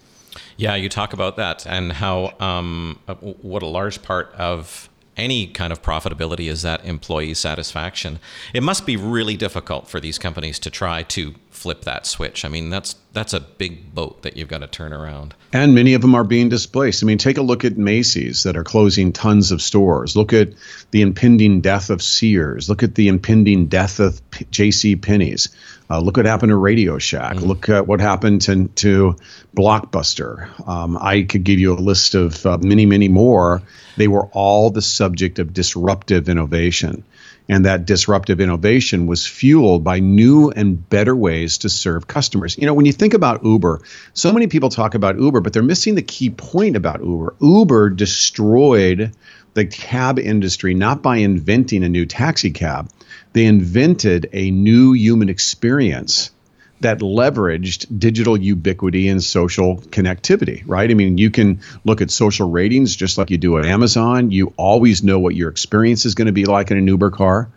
Yeah, 0.57 0.75
you 0.75 0.89
talk 0.89 1.13
about 1.13 1.37
that 1.37 1.67
and 1.67 1.93
how 1.93 2.35
um, 2.41 2.99
what 3.43 3.63
a 3.63 3.67
large 3.67 4.03
part 4.03 4.33
of 4.35 4.89
any 5.19 5.47
kind 5.49 5.73
of 5.73 5.83
profitability 5.83 6.49
is 6.49 6.63
that 6.63 6.85
employee 6.85 7.35
satisfaction. 7.35 8.21
It 8.55 8.63
must 8.63 8.87
be 8.87 8.97
really 8.97 9.37
difficult 9.37 9.89
for 9.89 10.01
these 10.01 10.19
companies 10.19 10.59
to 10.61 10.71
try 10.71 11.03
to 11.05 11.35
flip 11.51 11.83
that 11.83 12.07
switch. 12.07 12.45
I 12.45 12.49
mean, 12.49 12.71
that's 12.71 12.95
that's 13.13 13.35
a 13.35 13.41
big 13.41 13.93
boat 13.93 14.23
that 14.23 14.37
you've 14.37 14.49
got 14.49 14.59
to 14.59 14.69
turn 14.69 14.93
around. 14.93 15.35
And 15.53 15.75
many 15.75 15.95
of 15.95 16.03
them 16.03 16.15
are 16.15 16.25
being 16.25 16.49
displaced. 16.49 17.03
I 17.03 17.07
mean, 17.07 17.19
take 17.19 17.37
a 17.37 17.43
look 17.43 17.65
at 17.65 17.77
Macy's 17.77 18.45
that 18.45 18.57
are 18.57 18.65
closing 18.65 19.13
tons 19.13 19.51
of 19.51 19.61
stores. 19.61 20.15
Look 20.15 20.33
at 20.33 20.51
the 20.93 21.03
impending 21.03 21.61
death 21.61 21.91
of 21.91 22.01
Sears. 22.01 22.69
Look 22.69 22.83
at 22.83 22.95
the 22.95 23.09
impending 23.09 23.67
death 23.67 23.99
of 23.99 24.23
J.C. 24.51 24.97
Penney's. 24.97 25.49
Uh, 25.91 26.01
look 26.01 26.19
what 26.19 26.27
happened 26.27 26.51
to 26.51 26.57
Radio 26.57 26.99
Shack. 26.99 27.37
Mm-hmm. 27.37 27.47
Look 27.47 27.69
at 27.69 27.87
what 27.87 28.01
happened 28.01 28.43
to, 28.43 28.69
to 28.69 29.17
Blockbuster. 29.57 30.69
Um, 30.69 30.99
I 31.01 31.23
could 31.23 31.45
give 31.45 31.59
you 31.59 31.73
a 31.73 31.81
list 31.81 32.15
of 32.15 32.45
uh, 32.45 32.59
many, 32.59 32.85
many 32.85 33.09
more. 33.09 33.63
They 33.97 34.09
were 34.09 34.27
all 34.27 34.71
the 34.71 34.83
subject 34.83 35.39
of 35.39 35.55
disruptive 35.55 36.29
innovation. 36.29 37.05
And 37.49 37.65
that 37.65 37.87
disruptive 37.87 38.43
innovation 38.43 39.07
was 39.07 39.27
fueled 39.27 39.83
by 39.83 40.01
new 40.01 40.51
and 40.51 40.87
better 40.91 41.17
ways 41.17 41.59
to 41.59 41.71
serve 41.71 42.07
customers. 42.07 42.59
You 42.59 42.67
know, 42.67 42.75
when 42.75 42.85
you 42.85 42.93
think 42.93 43.15
about 43.15 43.43
Uber, 43.43 43.81
so 44.13 44.33
many 44.33 44.49
people 44.49 44.69
talk 44.69 44.95
about 44.95 45.19
Uber, 45.19 45.41
but 45.41 45.55
they're 45.55 45.63
missing 45.63 45.95
the 45.95 46.03
key 46.03 46.29
point 46.29 46.77
about 46.77 47.03
Uber. 47.03 47.35
Uber 47.41 47.89
destroyed 47.89 49.15
the 49.55 49.65
cab 49.65 50.19
industry 50.19 50.75
not 50.75 51.03
by 51.03 51.17
inventing 51.17 51.85
a 51.85 51.89
new 51.89 52.05
taxi 52.05 52.51
cab, 52.51 52.91
they 53.39 53.47
invented 53.47 54.29
a 54.33 54.51
new 54.51 54.95
human 54.95 55.29
experience 55.29 56.33
that 56.81 56.99
leveraged 56.99 57.87
digital 57.97 58.37
ubiquity 58.37 59.09
and 59.09 59.23
social 59.23 59.77
connectivity, 59.77 60.65
right? 60.67 60.91
I 60.91 60.95
mean, 60.95 61.19
you 61.19 61.31
can 61.31 61.61
look 61.85 62.01
at 62.01 62.11
social 62.11 62.51
ratings 62.51 62.97
just 62.97 63.17
like 63.17 63.31
you 63.31 63.39
do 63.39 63.57
at 63.57 63.65
Amazon. 63.65 64.33
You 64.33 64.55
always 64.57 65.05
know 65.05 65.21
what 65.21 65.37
your 65.37 65.51
experience 65.51 66.05
is 66.05 66.17
going 66.17 66.27
to 66.27 66.33
be 66.33 66.47
like 66.47 66.73
in 66.73 66.79
an 66.79 66.89
Uber 66.89 67.13
car. 67.13 67.49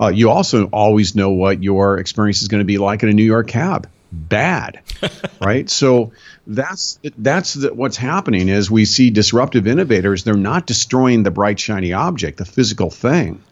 Uh, 0.00 0.08
you 0.08 0.30
also 0.30 0.64
always 0.66 1.14
know 1.14 1.30
what 1.30 1.62
your 1.62 1.98
experience 1.98 2.42
is 2.42 2.48
going 2.48 2.62
to 2.62 2.64
be 2.64 2.78
like 2.78 3.04
in 3.04 3.08
a 3.08 3.12
New 3.12 3.22
York 3.22 3.46
cab. 3.46 3.88
Bad, 4.10 4.80
right? 5.40 5.70
So 5.70 6.10
that's 6.44 6.98
that's 7.16 7.54
the, 7.54 7.72
what's 7.72 7.96
happening 7.96 8.48
is 8.48 8.68
we 8.68 8.84
see 8.84 9.10
disruptive 9.10 9.68
innovators. 9.68 10.24
They're 10.24 10.34
not 10.34 10.66
destroying 10.66 11.22
the 11.22 11.30
bright 11.30 11.60
shiny 11.60 11.92
object, 11.92 12.38
the 12.38 12.44
physical 12.44 12.90
thing. 12.90 13.44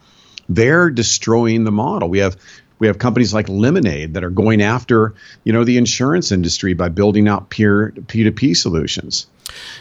They're 0.48 0.90
destroying 0.90 1.64
the 1.64 1.72
model. 1.72 2.08
We 2.08 2.18
have 2.18 2.36
we 2.78 2.86
have 2.86 2.98
companies 2.98 3.34
like 3.34 3.48
Lemonade 3.48 4.14
that 4.14 4.24
are 4.24 4.30
going 4.30 4.62
after, 4.62 5.14
you 5.44 5.52
know, 5.52 5.64
the 5.64 5.78
insurance 5.78 6.30
industry 6.30 6.74
by 6.74 6.88
building 6.88 7.26
out 7.26 7.50
peer 7.50 7.92
P2P 7.96 8.56
solutions. 8.56 9.26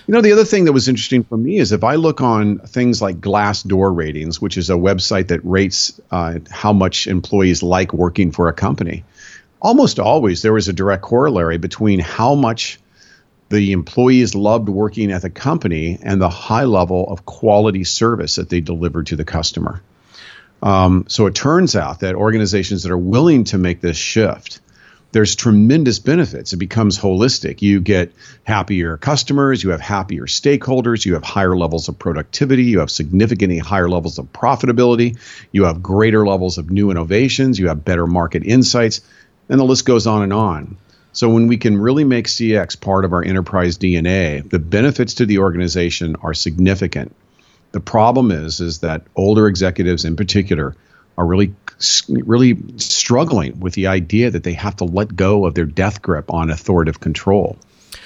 You 0.08 0.14
know, 0.14 0.22
the 0.22 0.32
other 0.32 0.46
thing 0.46 0.66
that 0.66 0.74
was 0.74 0.88
interesting 0.88 1.24
for 1.24 1.38
me 1.38 1.58
is 1.58 1.72
if 1.72 1.84
I 1.84 1.96
look 1.96 2.22
on 2.22 2.60
things 2.60 3.02
like 3.02 3.20
Glassdoor 3.20 3.96
ratings, 3.96 4.42
which 4.42 4.58
is 4.58 4.70
a 4.70 4.74
website 4.74 5.28
that 5.28 5.42
rates 5.44 6.00
uh, 6.10 6.40
how 6.50 6.74
much 6.74 7.08
employees 7.08 7.62
like 7.62 7.94
working 7.94 8.32
for 8.32 8.48
a 8.48 8.54
company, 8.54 9.04
almost 9.62 10.00
always 10.00 10.42
there 10.42 10.54
was 10.54 10.68
a 10.68 10.74
direct 10.74 11.04
corollary 11.04 11.58
between 11.58 12.00
how 12.00 12.36
much 12.36 12.80
the 13.50 13.72
employees 13.74 14.36
loved 14.36 14.70
working 14.70 15.12
at 15.12 15.22
the 15.22 15.30
company 15.30 16.00
and 16.02 16.22
the 16.22 16.30
high 16.30 16.66
level 16.66 17.06
of 17.10 17.26
quality 17.26 17.84
service 17.84 18.36
that 18.36 18.50
they 18.50 18.62
delivered 18.62 19.08
to 19.08 19.16
the 19.16 19.26
customer. 19.26 19.82
Um, 20.62 21.06
so 21.08 21.28
it 21.28 21.36
turns 21.36 21.76
out 21.76 22.00
that 22.00 22.16
organizations 22.16 22.84
that 22.84 22.92
are 22.92 22.98
willing 22.98 23.44
to 23.46 23.58
make 23.58 23.82
this 23.82 23.98
shift, 23.98 24.60
there's 25.12 25.36
tremendous 25.36 26.00
benefits. 26.00 26.54
It 26.54 26.58
becomes 26.58 27.00
holistic. 27.00 27.62
You 27.62 27.80
get 27.80 28.12
happier 28.44 28.98
customers, 28.98 29.64
you 29.64 29.70
have 29.70 29.82
happier 29.82 30.26
stakeholders, 30.26 31.06
you 31.06 31.14
have 31.14 31.24
higher 31.24 31.56
levels 31.56 31.88
of 31.88 31.98
productivity, 31.98 32.66
you 32.66 32.80
have 32.80 32.92
significantly 32.92 33.58
higher 33.58 33.90
levels 33.90 34.20
of 34.20 34.32
profitability, 34.34 35.18
you 35.52 35.64
have 35.64 35.82
greater 35.82 36.28
levels 36.28 36.58
of 36.58 36.70
new 36.70 36.92
innovations, 36.92 37.58
you 37.58 37.68
have 37.68 37.86
better 37.86 38.06
market 38.06 38.44
insights, 38.44 39.02
and 39.50 39.60
the 39.60 39.64
list 39.64 39.86
goes 39.86 40.08
on 40.08 40.24
and 40.24 40.34
on. 40.34 40.78
So 41.14 41.30
when 41.30 41.48
we 41.48 41.58
can 41.58 41.78
really 41.80 42.04
make 42.04 42.28
CX 42.28 42.80
part 42.80 43.06
of 43.06 43.14
our 43.14 43.24
enterprise 43.24 43.78
DNA, 43.78 44.48
the 44.48 44.60
benefits 44.60 45.16
to 45.16 45.26
the 45.26 45.40
organization 45.40 46.16
are 46.22 46.34
significant. 46.34 47.16
The 47.72 47.80
problem 47.80 48.32
is 48.32 48.60
is 48.60 48.80
that 48.80 49.04
older 49.16 49.48
executives 49.48 50.06
in 50.06 50.16
particular 50.16 50.76
are 51.18 51.26
really 51.26 51.54
really 52.10 52.58
struggling 52.78 53.60
with 53.60 53.74
the 53.74 53.88
idea 53.88 54.32
that 54.32 54.44
they 54.44 54.54
have 54.54 54.76
to 54.78 54.84
let 54.86 55.16
go 55.16 55.46
of 55.46 55.54
their 55.54 55.66
death 55.66 56.02
grip 56.02 56.34
on 56.34 56.50
authoritative 56.50 57.00
control. 57.00 57.58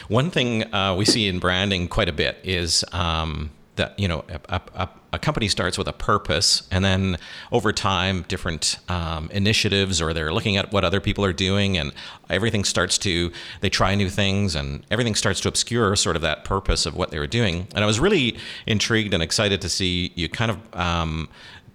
One 0.08 0.30
thing 0.30 0.74
uh, 0.74 0.96
we 0.96 1.06
see 1.06 1.28
in 1.28 1.40
branding 1.40 1.88
quite 1.88 2.10
a 2.10 2.14
bit 2.14 2.38
is 2.44 2.84
um, 2.92 3.52
that 3.82 3.98
you 4.00 4.08
know 4.08 4.24
a, 4.48 4.62
a, 4.76 4.90
a, 5.14 5.20
company 5.20 5.48
starts 5.48 5.76
with 5.76 5.88
a 5.88 5.94
purpose 5.94 6.68
and 6.70 6.86
then 6.86 7.18
over 7.52 7.74
time 7.74 8.24
different 8.28 8.78
um, 8.90 9.28
initiatives 9.32 10.00
or 10.00 10.14
they're 10.14 10.32
looking 10.32 10.56
at 10.56 10.72
what 10.72 10.84
other 10.86 11.02
people 11.02 11.26
are 11.26 11.34
doing 11.34 11.78
and 11.78 11.92
everything 12.30 12.64
starts 12.64 13.00
to 13.00 13.32
they 13.62 13.70
try 13.70 13.96
new 13.96 14.08
things 14.08 14.56
and 14.56 14.86
everything 14.92 15.16
starts 15.16 15.40
to 15.42 15.48
obscure 15.48 15.96
sort 15.96 16.16
of 16.16 16.22
that 16.22 16.44
purpose 16.44 16.86
of 16.86 16.96
what 16.96 17.10
they 17.10 17.18
were 17.18 17.26
doing. 17.40 17.68
And 17.74 17.84
i 17.84 17.88
was 17.88 18.00
really 18.00 18.38
intrigued 18.68 19.16
and 19.16 19.24
excited 19.24 19.62
to 19.62 19.70
see 19.70 20.12
you 20.14 20.30
kind 20.30 20.52
of 20.52 20.58
um, 20.76 21.28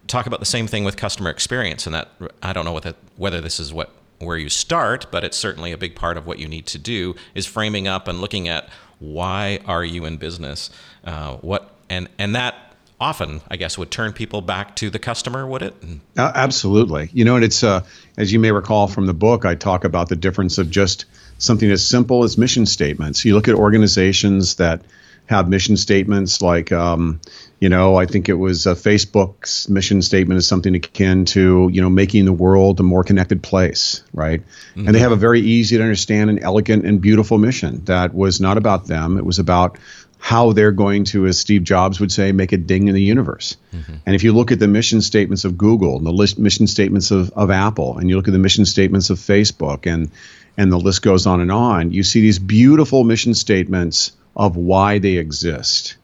talk 0.06 0.26
about 0.26 0.38
the 0.38 0.46
same 0.46 0.68
thing 0.68 0.84
with 0.84 0.96
customer 0.96 1.30
experience 1.30 1.86
and 1.86 1.94
that 1.94 2.08
i 2.40 2.52
don't 2.52 2.64
know 2.64 2.72
whether, 2.72 2.94
whether 3.16 3.40
this 3.40 3.58
is 3.58 3.72
what 3.72 3.90
where 4.18 4.38
you 4.38 4.48
start 4.48 5.06
but 5.10 5.24
it's 5.24 5.36
certainly 5.36 5.72
a 5.72 5.76
big 5.76 5.96
part 5.96 6.16
of 6.16 6.24
what 6.24 6.38
you 6.38 6.46
need 6.46 6.66
to 6.66 6.78
do 6.78 7.16
is 7.34 7.46
framing 7.46 7.88
up 7.88 8.06
and 8.06 8.20
looking 8.20 8.46
at 8.48 8.68
why 8.98 9.60
are 9.66 9.84
you 9.84 10.04
in 10.04 10.16
business? 10.16 10.70
Uh, 11.04 11.36
what 11.36 11.75
and 11.88 12.08
and 12.18 12.34
that 12.34 12.54
often, 13.00 13.42
I 13.48 13.56
guess, 13.56 13.76
would 13.76 13.90
turn 13.90 14.12
people 14.12 14.40
back 14.40 14.76
to 14.76 14.90
the 14.90 14.98
customer, 14.98 15.46
would 15.46 15.62
it? 15.62 15.74
Uh, 16.16 16.32
absolutely. 16.34 17.10
You 17.12 17.24
know, 17.24 17.36
and 17.36 17.44
it's 17.44 17.62
uh, 17.62 17.84
as 18.16 18.32
you 18.32 18.38
may 18.38 18.52
recall 18.52 18.88
from 18.88 19.06
the 19.06 19.14
book, 19.14 19.44
I 19.44 19.54
talk 19.54 19.84
about 19.84 20.08
the 20.08 20.16
difference 20.16 20.58
of 20.58 20.70
just 20.70 21.04
something 21.38 21.70
as 21.70 21.86
simple 21.86 22.24
as 22.24 22.38
mission 22.38 22.66
statements. 22.66 23.24
You 23.24 23.34
look 23.34 23.48
at 23.48 23.54
organizations 23.54 24.56
that 24.56 24.82
have 25.26 25.48
mission 25.48 25.76
statements 25.76 26.40
like, 26.40 26.70
um, 26.70 27.20
you 27.58 27.68
know, 27.68 27.96
I 27.96 28.06
think 28.06 28.28
it 28.28 28.34
was 28.34 28.66
uh, 28.66 28.74
Facebook's 28.74 29.68
mission 29.68 30.00
statement 30.00 30.38
is 30.38 30.46
something 30.46 30.74
akin 30.74 31.24
to, 31.26 31.68
you 31.72 31.82
know, 31.82 31.90
making 31.90 32.26
the 32.26 32.32
world 32.32 32.78
a 32.78 32.84
more 32.84 33.02
connected 33.02 33.42
place, 33.42 34.04
right? 34.12 34.40
Mm-hmm. 34.40 34.86
And 34.86 34.94
they 34.94 35.00
have 35.00 35.12
a 35.12 35.16
very 35.16 35.40
easy 35.40 35.76
to 35.76 35.82
understand 35.82 36.30
and 36.30 36.40
elegant 36.40 36.86
and 36.86 37.00
beautiful 37.00 37.38
mission 37.38 37.84
that 37.86 38.14
was 38.14 38.40
not 38.40 38.56
about 38.56 38.86
them. 38.86 39.18
It 39.18 39.24
was 39.24 39.40
about 39.40 39.78
how 40.18 40.52
they're 40.52 40.72
going 40.72 41.04
to, 41.04 41.26
as 41.26 41.38
Steve 41.38 41.62
Jobs 41.62 42.00
would 42.00 42.10
say, 42.10 42.32
make 42.32 42.52
a 42.52 42.56
ding 42.56 42.88
in 42.88 42.94
the 42.94 43.02
universe. 43.02 43.56
Mm-hmm. 43.72 43.94
And 44.06 44.14
if 44.14 44.24
you 44.24 44.32
look 44.32 44.50
at 44.50 44.58
the 44.58 44.66
mission 44.66 45.00
statements 45.00 45.44
of 45.44 45.56
Google 45.56 45.98
and 45.98 46.06
the 46.06 46.12
list, 46.12 46.38
mission 46.38 46.66
statements 46.66 47.10
of, 47.10 47.30
of 47.30 47.50
Apple, 47.50 47.98
and 47.98 48.08
you 48.08 48.16
look 48.16 48.28
at 48.28 48.32
the 48.32 48.38
mission 48.38 48.64
statements 48.64 49.10
of 49.10 49.18
Facebook, 49.18 49.86
and 49.86 50.10
and 50.58 50.72
the 50.72 50.78
list 50.78 51.02
goes 51.02 51.26
on 51.26 51.40
and 51.40 51.52
on, 51.52 51.92
you 51.92 52.02
see 52.02 52.22
these 52.22 52.38
beautiful 52.38 53.04
mission 53.04 53.34
statements 53.34 54.12
of 54.34 54.56
why 54.56 54.98
they 54.98 55.16
exist. 55.16 55.96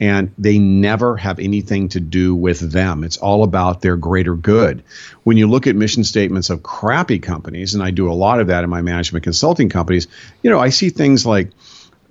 And 0.00 0.32
they 0.36 0.58
never 0.58 1.16
have 1.16 1.38
anything 1.38 1.88
to 1.90 2.00
do 2.00 2.34
with 2.34 2.58
them. 2.58 3.04
It's 3.04 3.16
all 3.16 3.44
about 3.44 3.80
their 3.80 3.96
greater 3.96 4.34
good. 4.34 4.82
When 5.22 5.36
you 5.36 5.48
look 5.48 5.66
at 5.66 5.76
mission 5.76 6.04
statements 6.04 6.50
of 6.50 6.62
crappy 6.64 7.20
companies, 7.20 7.74
and 7.74 7.82
I 7.82 7.92
do 7.92 8.10
a 8.10 8.12
lot 8.12 8.40
of 8.40 8.48
that 8.48 8.64
in 8.64 8.70
my 8.70 8.82
management 8.82 9.22
consulting 9.22 9.68
companies, 9.68 10.08
you 10.42 10.50
know, 10.50 10.58
I 10.58 10.70
see 10.70 10.90
things 10.90 11.24
like, 11.24 11.50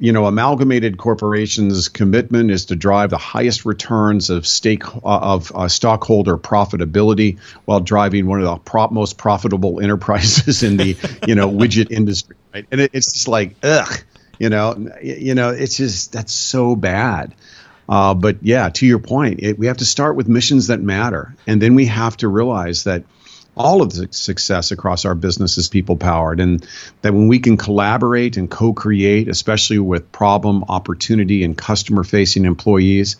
you 0.04 0.12
know, 0.12 0.26
Amalgamated 0.26 0.98
Corporation's 0.98 1.88
commitment 1.88 2.52
is 2.52 2.66
to 2.66 2.76
drive 2.76 3.10
the 3.10 3.18
highest 3.18 3.64
returns 3.64 4.30
of 4.30 4.46
stake 4.46 4.86
uh, 4.86 5.00
of 5.04 5.50
uh, 5.56 5.70
stockholder 5.70 6.38
profitability 6.38 7.40
while 7.64 7.80
driving 7.80 8.28
one 8.28 8.42
of 8.42 8.46
the 8.46 8.58
pro- 8.58 8.90
most 8.90 9.18
profitable 9.18 9.80
enterprises 9.80 10.62
in 10.62 10.76
the 10.76 10.98
you 11.26 11.36
know 11.36 11.50
widget 11.50 11.90
industry. 11.90 12.36
Right? 12.54 12.66
And 12.70 12.82
it, 12.82 12.92
it's 12.92 13.14
just 13.14 13.30
like 13.30 13.56
ugh, 13.64 14.04
you 14.40 14.50
know, 14.50 14.92
you 15.02 15.36
know, 15.36 15.52
it's 15.52 15.78
just 15.78 16.12
that's 16.12 16.34
so 16.34 16.76
bad. 16.76 17.34
Uh, 17.88 18.14
but 18.14 18.44
yeah, 18.44 18.68
to 18.72 18.86
your 18.86 19.00
point, 19.00 19.40
it, 19.42 19.58
we 19.58 19.68
have 19.68 19.78
to 19.78 19.86
start 19.86 20.18
with 20.18 20.28
missions 20.28 20.68
that 20.68 20.82
matter, 20.82 21.34
and 21.48 21.62
then 21.62 21.76
we 21.76 21.86
have 21.86 22.18
to 22.18 22.28
realize 22.28 22.84
that 22.84 23.04
all 23.56 23.82
of 23.82 23.94
the 23.94 24.08
success 24.12 24.72
across 24.72 25.06
our 25.06 25.16
business 25.16 25.58
is 25.58 25.70
people 25.70 25.98
powered. 25.98 26.40
And 26.40 26.66
that 27.02 27.14
when 27.14 27.28
we 27.28 27.40
can 27.40 27.58
collaborate 27.58 28.38
and 28.38 28.50
co-create 28.50 29.28
especially 29.28 29.80
with 29.80 30.12
problem 30.12 30.64
opportunity 30.70 31.44
and 31.44 31.58
customer 31.58 32.04
facing 32.04 32.46
employees 32.46 33.18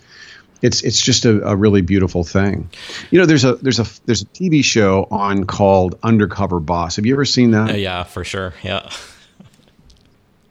it's 0.62 0.82
it's 0.82 1.00
just 1.00 1.26
a, 1.26 1.46
a, 1.46 1.56
really 1.58 1.82
beautiful 1.82 2.24
thing. 2.24 2.70
You 3.12 3.20
know 3.20 3.26
there's 3.26 3.44
a 3.44 3.56
there's 3.56 3.80
a 3.80 3.86
there's 4.06 4.22
a 4.22 4.26
tv 4.28 4.64
show 4.64 5.06
on 5.12 5.44
called 5.44 6.00
undercover 6.02 6.62
boss. 6.62 6.96
Have 6.96 7.06
you 7.06 7.14
ever 7.14 7.26
seen 7.26 7.52
that? 7.52 7.72
Uh, 7.72 7.74
yeah 7.74 8.04
for 8.04 8.24
sure. 8.24 8.54
Yeah 8.64 8.90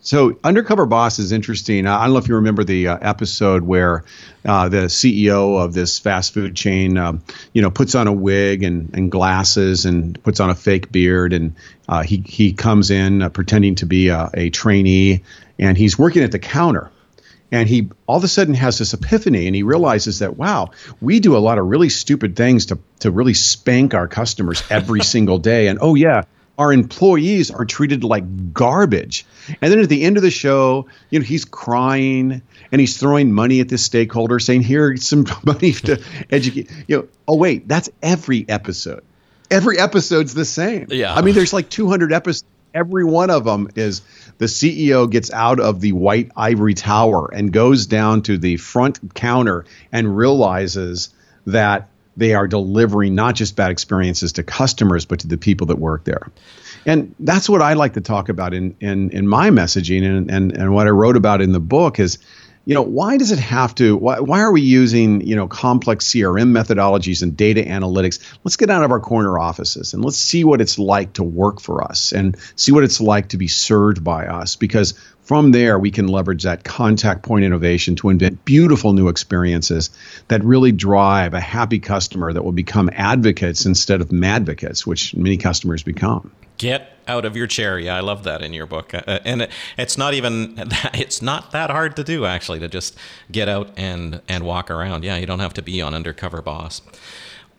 so, 0.04 0.36
Undercover 0.42 0.84
Boss 0.84 1.20
is 1.20 1.30
interesting. 1.30 1.86
I 1.86 2.02
don't 2.02 2.12
know 2.12 2.18
if 2.18 2.26
you 2.26 2.34
remember 2.34 2.64
the 2.64 2.88
uh, 2.88 2.98
episode 3.00 3.62
where 3.62 4.04
uh, 4.44 4.68
the 4.68 4.86
CEO 4.86 5.64
of 5.64 5.74
this 5.74 6.00
fast 6.00 6.34
food 6.34 6.56
chain, 6.56 6.98
um, 6.98 7.22
you 7.52 7.62
know, 7.62 7.70
puts 7.70 7.94
on 7.94 8.08
a 8.08 8.12
wig 8.12 8.64
and, 8.64 8.92
and 8.94 9.12
glasses 9.12 9.86
and 9.86 10.20
puts 10.24 10.40
on 10.40 10.50
a 10.50 10.56
fake 10.56 10.90
beard, 10.90 11.32
and 11.32 11.54
uh, 11.88 12.02
he 12.02 12.16
he 12.26 12.52
comes 12.52 12.90
in 12.90 13.22
uh, 13.22 13.28
pretending 13.28 13.76
to 13.76 13.86
be 13.86 14.08
a, 14.08 14.28
a 14.34 14.50
trainee, 14.50 15.22
and 15.56 15.78
he's 15.78 15.96
working 15.96 16.24
at 16.24 16.32
the 16.32 16.40
counter, 16.40 16.90
and 17.52 17.68
he 17.68 17.88
all 18.08 18.16
of 18.16 18.24
a 18.24 18.28
sudden 18.28 18.54
has 18.54 18.78
this 18.78 18.94
epiphany 18.94 19.46
and 19.46 19.54
he 19.54 19.62
realizes 19.62 20.18
that 20.18 20.36
wow 20.36 20.70
we 21.00 21.20
do 21.20 21.36
a 21.36 21.38
lot 21.38 21.58
of 21.58 21.66
really 21.66 21.90
stupid 21.90 22.34
things 22.34 22.66
to 22.66 22.78
to 22.98 23.10
really 23.10 23.34
spank 23.34 23.94
our 23.94 24.08
customers 24.08 24.64
every 24.70 25.00
single 25.04 25.38
day 25.38 25.68
and 25.68 25.78
oh 25.80 25.94
yeah 25.94 26.24
our 26.62 26.72
employees 26.72 27.50
are 27.50 27.64
treated 27.64 28.04
like 28.04 28.52
garbage. 28.52 29.26
And 29.60 29.72
then 29.72 29.80
at 29.80 29.88
the 29.88 30.04
end 30.04 30.16
of 30.16 30.22
the 30.22 30.30
show 30.30 30.86
you 31.10 31.18
know 31.18 31.24
he's 31.24 31.44
crying 31.44 32.40
and 32.70 32.80
he's 32.80 32.98
throwing 32.98 33.32
money 33.32 33.58
at 33.58 33.68
this 33.68 33.84
stakeholder 33.84 34.38
saying 34.38 34.62
here 34.62 34.96
some 35.10 35.26
money 35.44 35.72
to 35.72 36.00
educate 36.30 36.70
you 36.86 36.98
know. 36.98 37.08
Oh 37.26 37.36
wait 37.36 37.66
that's 37.66 37.90
every 38.00 38.48
episode. 38.48 39.02
Every 39.50 39.78
episode's 39.78 40.34
the 40.34 40.44
same. 40.44 40.86
Yeah. 40.90 41.14
i 41.14 41.20
mean 41.20 41.34
there's 41.34 41.52
like 41.52 41.68
200 41.68 42.12
episodes. 42.12 42.44
Every 42.74 43.04
one 43.04 43.28
of 43.28 43.44
them 43.44 43.68
is 43.74 44.00
the 44.38 44.46
CEO 44.46 45.10
gets 45.10 45.30
out 45.32 45.58
of 45.60 45.80
the 45.80 45.92
white 45.92 46.30
ivory 46.36 46.74
tower 46.74 47.28
and 47.30 47.52
goes 47.52 47.86
down 47.86 48.22
to 48.22 48.38
the 48.38 48.56
front 48.56 49.14
counter 49.14 49.66
and 49.90 50.16
realizes 50.16 51.10
that 51.46 51.88
they 52.16 52.34
are 52.34 52.46
delivering 52.46 53.14
not 53.14 53.34
just 53.34 53.56
bad 53.56 53.70
experiences 53.70 54.32
to 54.32 54.42
customers 54.42 55.04
but 55.04 55.20
to 55.20 55.26
the 55.26 55.38
people 55.38 55.68
that 55.68 55.78
work 55.78 56.04
there. 56.04 56.30
And 56.84 57.14
that's 57.20 57.48
what 57.48 57.62
I 57.62 57.74
like 57.74 57.94
to 57.94 58.00
talk 58.00 58.28
about 58.28 58.54
in 58.54 58.76
in, 58.80 59.10
in 59.10 59.28
my 59.28 59.50
messaging 59.50 60.04
and, 60.04 60.30
and 60.30 60.52
and 60.52 60.74
what 60.74 60.86
I 60.86 60.90
wrote 60.90 61.16
about 61.16 61.40
in 61.40 61.52
the 61.52 61.60
book 61.60 61.98
is 61.98 62.18
you 62.64 62.74
know 62.74 62.82
why 62.82 63.16
does 63.16 63.32
it 63.32 63.38
have 63.38 63.74
to 63.74 63.96
why, 63.96 64.20
why 64.20 64.40
are 64.40 64.52
we 64.52 64.60
using 64.60 65.20
you 65.20 65.34
know 65.34 65.48
complex 65.48 66.06
crm 66.06 66.52
methodologies 66.52 67.22
and 67.22 67.36
data 67.36 67.62
analytics? 67.62 68.20
Let's 68.44 68.56
get 68.56 68.70
out 68.70 68.84
of 68.84 68.90
our 68.90 69.00
corner 69.00 69.38
offices 69.38 69.94
and 69.94 70.04
let's 70.04 70.16
see 70.16 70.44
what 70.44 70.60
it's 70.60 70.78
like 70.78 71.14
to 71.14 71.24
work 71.24 71.60
for 71.60 71.82
us 71.82 72.12
and 72.12 72.36
see 72.56 72.72
what 72.72 72.84
it's 72.84 73.00
like 73.00 73.30
to 73.30 73.36
be 73.36 73.48
served 73.48 74.04
by 74.04 74.26
us 74.26 74.56
because 74.56 74.94
from 75.22 75.52
there 75.52 75.78
we 75.78 75.90
can 75.90 76.08
leverage 76.08 76.44
that 76.44 76.64
contact 76.64 77.22
point 77.22 77.44
innovation 77.44 77.96
to 77.96 78.08
invent 78.08 78.44
beautiful 78.44 78.92
new 78.92 79.08
experiences 79.08 79.90
that 80.28 80.44
really 80.44 80.72
drive 80.72 81.34
a 81.34 81.40
happy 81.40 81.78
customer 81.78 82.32
that 82.32 82.44
will 82.44 82.52
become 82.52 82.90
advocates 82.92 83.66
instead 83.66 84.00
of 84.00 84.08
madvocates 84.08 84.86
which 84.86 85.14
many 85.14 85.36
customers 85.36 85.82
become. 85.82 86.32
Get 86.58 86.91
out 87.08 87.24
of 87.24 87.36
your 87.36 87.46
chair. 87.46 87.78
Yeah, 87.78 87.96
I 87.96 88.00
love 88.00 88.24
that 88.24 88.42
in 88.42 88.52
your 88.52 88.66
book. 88.66 88.94
Uh, 88.94 89.18
and 89.24 89.42
it, 89.42 89.50
it's 89.76 89.98
not 89.98 90.14
even 90.14 90.54
that, 90.54 90.90
it's 90.94 91.22
not 91.22 91.52
that 91.52 91.70
hard 91.70 91.96
to 91.96 92.04
do 92.04 92.24
actually 92.24 92.60
to 92.60 92.68
just 92.68 92.96
get 93.30 93.48
out 93.48 93.70
and 93.76 94.20
and 94.28 94.44
walk 94.44 94.70
around. 94.70 95.04
Yeah, 95.04 95.16
you 95.16 95.26
don't 95.26 95.40
have 95.40 95.54
to 95.54 95.62
be 95.62 95.80
on 95.80 95.94
undercover 95.94 96.42
boss. 96.42 96.82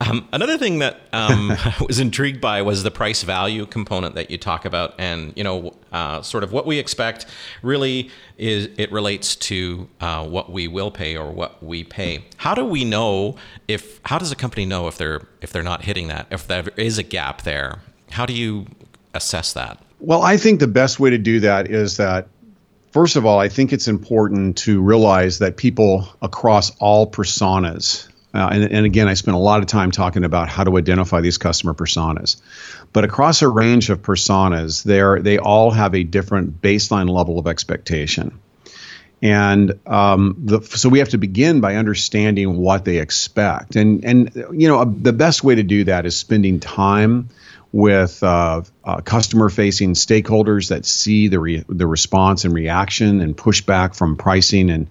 Um, 0.01 0.27
another 0.33 0.57
thing 0.57 0.79
that 0.79 1.01
um, 1.13 1.51
I 1.51 1.75
was 1.87 1.99
intrigued 1.99 2.41
by 2.41 2.61
was 2.61 2.83
the 2.83 2.91
price 2.91 3.23
value 3.23 3.65
component 3.65 4.15
that 4.15 4.29
you 4.31 4.37
talk 4.37 4.65
about, 4.65 4.95
and 4.97 5.33
you 5.35 5.43
know, 5.43 5.73
uh, 5.91 6.21
sort 6.21 6.43
of 6.43 6.51
what 6.51 6.65
we 6.65 6.79
expect. 6.79 7.25
Really, 7.61 8.09
is 8.37 8.69
it 8.77 8.91
relates 8.91 9.35
to 9.35 9.87
uh, 10.01 10.25
what 10.27 10.51
we 10.51 10.67
will 10.67 10.91
pay 10.91 11.15
or 11.15 11.31
what 11.31 11.61
we 11.63 11.83
pay. 11.83 12.25
How 12.37 12.53
do 12.53 12.65
we 12.65 12.83
know 12.83 13.35
if? 13.67 14.01
How 14.05 14.17
does 14.17 14.31
a 14.31 14.35
company 14.35 14.65
know 14.65 14.87
if 14.87 14.97
they're 14.97 15.21
if 15.41 15.51
they're 15.51 15.63
not 15.63 15.83
hitting 15.83 16.07
that? 16.07 16.27
If 16.31 16.47
there 16.47 16.65
is 16.75 16.97
a 16.97 17.03
gap 17.03 17.43
there? 17.43 17.79
How 18.11 18.25
do 18.25 18.33
you 18.33 18.67
assess 19.13 19.53
that? 19.53 19.79
Well, 19.99 20.21
I 20.21 20.37
think 20.37 20.59
the 20.59 20.67
best 20.67 20.99
way 20.99 21.11
to 21.11 21.17
do 21.17 21.41
that 21.41 21.69
is 21.69 21.97
that, 21.97 22.27
first 22.91 23.15
of 23.15 23.25
all, 23.25 23.39
I 23.39 23.47
think 23.47 23.71
it's 23.71 23.87
important 23.87 24.57
to 24.59 24.81
realize 24.81 25.39
that 25.39 25.55
people 25.55 26.07
across 26.21 26.75
all 26.77 27.09
personas, 27.09 28.09
uh, 28.33 28.49
and, 28.51 28.63
and 28.63 28.85
again, 28.85 29.07
I 29.07 29.13
spent 29.13 29.35
a 29.35 29.39
lot 29.39 29.61
of 29.61 29.67
time 29.67 29.91
talking 29.91 30.23
about 30.23 30.49
how 30.49 30.63
to 30.63 30.77
identify 30.77 31.21
these 31.21 31.37
customer 31.37 31.73
personas, 31.73 32.41
but 32.91 33.03
across 33.03 33.41
a 33.41 33.47
range 33.47 33.89
of 33.89 34.01
personas, 34.01 34.83
they 34.83 35.37
all 35.37 35.71
have 35.71 35.95
a 35.95 36.03
different 36.03 36.61
baseline 36.61 37.09
level 37.09 37.39
of 37.39 37.47
expectation. 37.47 38.39
And 39.21 39.79
um, 39.85 40.35
the, 40.39 40.61
so 40.61 40.89
we 40.89 40.99
have 40.99 41.09
to 41.09 41.17
begin 41.17 41.61
by 41.61 41.77
understanding 41.77 42.57
what 42.57 42.83
they 42.83 42.97
expect, 42.97 43.77
and 43.77 44.03
and 44.03 44.35
you 44.51 44.67
know 44.67 44.83
the 44.83 45.13
best 45.13 45.45
way 45.45 45.55
to 45.55 45.63
do 45.63 45.85
that 45.85 46.05
is 46.05 46.17
spending 46.17 46.59
time 46.59 47.29
with 47.73 48.21
uh, 48.21 48.61
uh, 48.85 49.01
customer-facing 49.01 49.95
stakeholders 49.95 50.69
that 50.69 50.85
see 50.85 51.27
the 51.27 51.39
re- 51.39 51.65
the 51.67 51.87
response 51.87 52.45
and 52.45 52.53
reaction 52.53 53.19
and 53.19 53.35
pushback 53.35 53.95
from 53.95 54.15
pricing 54.15 54.69
and 54.69 54.87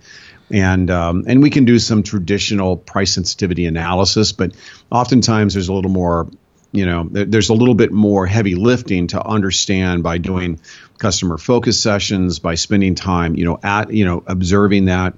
and 0.51 0.91
um, 0.91 1.25
and 1.27 1.41
we 1.41 1.49
can 1.49 1.65
do 1.65 1.79
some 1.79 2.03
traditional 2.03 2.77
price 2.77 3.15
sensitivity 3.15 3.65
analysis, 3.65 4.33
but 4.33 4.53
oftentimes 4.91 5.55
there's 5.55 5.69
a 5.69 5.73
little 5.73 5.91
more 5.93 6.29
you 6.73 6.85
know 6.85 7.07
there's 7.11 7.51
a 7.51 7.55
little 7.55 7.75
bit 7.75 7.93
more 7.93 8.27
heavy 8.27 8.57
lifting 8.57 9.07
to 9.07 9.25
understand 9.25 10.03
by 10.03 10.19
doing 10.19 10.59
customer 10.99 11.39
focus 11.39 11.81
sessions 11.81 12.39
by 12.39 12.55
spending 12.55 12.95
time 12.95 13.37
you 13.37 13.45
know 13.45 13.59
at 13.63 13.93
you 13.93 14.05
know 14.05 14.23
observing 14.27 14.87
that 14.87 15.15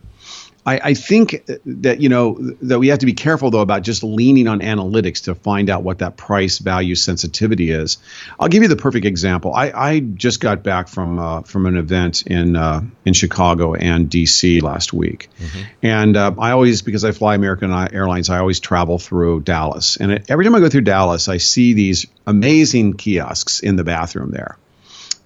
I, 0.67 0.81
I, 0.83 0.95
think 0.95 1.47
that 1.67 2.01
you 2.01 2.09
know 2.09 2.39
that 2.63 2.79
we 2.79 2.89
have 2.89 3.01
to 3.01 3.07
be 3.07 3.13
careful 3.13 3.51
though 3.51 3.61
about 3.61 3.83
just 3.83 4.03
leaning 4.03 4.49
on 4.49 4.61
analytics 4.61 5.25
to 5.25 5.35
find 5.35 5.69
out 5.69 5.83
what 5.83 5.99
that 5.99 6.17
price 6.17 6.59
value 6.59 6.95
sensitivity 6.95 7.71
is. 7.71 7.99
I'll 8.41 8.49
give 8.49 8.63
you 8.63 8.69
the 8.69 8.77
perfect 8.77 9.05
example. 9.05 9.53
I, 9.55 9.73
I 9.75 10.01
just 10.01 10.41
got 10.41 10.63
back 10.63 10.89
from 10.89 11.19
uh, 11.19 11.43
from 11.43 11.67
an 11.67 11.77
event 11.77 12.23
in 12.23 12.57
uh, 12.57 12.83
in 13.05 13.13
Chicago 13.13 13.75
and 13.75 14.09
D.C. 14.09 14.61
last 14.61 14.93
week, 14.93 15.29
mm-hmm. 15.39 15.63
and 15.83 16.17
uh, 16.17 16.35
I 16.39 16.53
always 16.53 16.81
because 16.81 17.05
I 17.05 17.13
fly 17.13 17.35
American 17.35 17.71
Airlines, 17.71 18.31
I 18.31 18.39
always 18.39 18.61
travel 18.61 18.99
through 18.99 19.41
Dallas, 19.41 19.97
and 19.99 20.13
it, 20.13 20.31
every 20.31 20.45
time 20.45 20.55
I 20.55 20.61
go 20.61 20.71
through 20.71 20.83
Dallas, 20.83 21.29
I 21.29 21.37
see 21.37 21.75
these 21.75 22.07
amazing 22.27 22.95
kiosks 22.95 23.61
in 23.61 23.77
the 23.77 23.85
bathroom 23.85 24.31
there, 24.31 24.57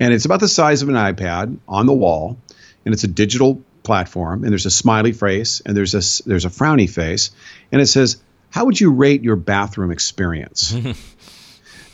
and 0.01 0.13
it's 0.13 0.25
about 0.25 0.41
the 0.41 0.49
size 0.49 0.83
of 0.83 0.89
an 0.89 0.97
iPad 0.97 1.59
on 1.69 1.87
the 1.87 1.95
wall, 1.95 2.39
and 2.85 2.93
it's 2.93 3.05
a 3.05 3.09
digital 3.09 3.63
platform 3.89 4.45
and 4.45 4.53
there's 4.53 4.67
a 4.67 4.71
smiley 4.71 5.13
face 5.13 5.63
and 5.65 5.75
there's 5.75 5.95
a 5.95 6.29
there's 6.29 6.45
a 6.45 6.51
frowny 6.51 6.89
face 6.89 7.31
and 7.73 7.81
it 7.81 7.87
says 7.87 8.19
how 8.51 8.67
would 8.67 8.79
you 8.79 8.93
rate 8.93 9.23
your 9.23 9.35
bathroom 9.35 9.91
experience? 9.91 10.77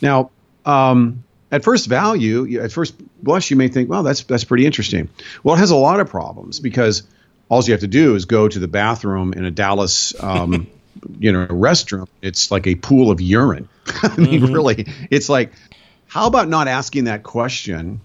Now 0.01 0.29
um, 0.65 1.23
at 1.53 1.63
first 1.63 1.87
value 1.87 2.59
at 2.59 2.73
first 2.73 2.93
blush 3.23 3.49
you 3.49 3.55
may 3.55 3.69
think 3.69 3.89
well 3.89 4.03
that's 4.03 4.23
that's 4.23 4.43
pretty 4.43 4.65
interesting. 4.65 5.07
Well 5.41 5.55
it 5.55 5.59
has 5.59 5.71
a 5.71 5.75
lot 5.75 6.01
of 6.01 6.09
problems 6.09 6.59
because 6.59 7.03
all 7.47 7.63
you 7.63 7.71
have 7.71 7.79
to 7.79 7.87
do 7.87 8.15
is 8.15 8.25
go 8.25 8.49
to 8.49 8.59
the 8.59 8.67
bathroom 8.67 9.31
in 9.31 9.45
a 9.45 9.51
Dallas 9.51 10.13
um, 10.21 10.67
you 11.19 11.31
know 11.31 11.47
restroom. 11.47 12.09
It's 12.21 12.51
like 12.51 12.67
a 12.67 12.75
pool 12.75 13.09
of 13.09 13.21
urine. 13.21 13.69
I 14.03 14.17
mean 14.17 14.41
mm-hmm. 14.41 14.53
really 14.53 14.87
it's 15.09 15.29
like 15.29 15.53
how 16.07 16.27
about 16.27 16.49
not 16.49 16.67
asking 16.67 17.05
that 17.05 17.23
question 17.23 18.01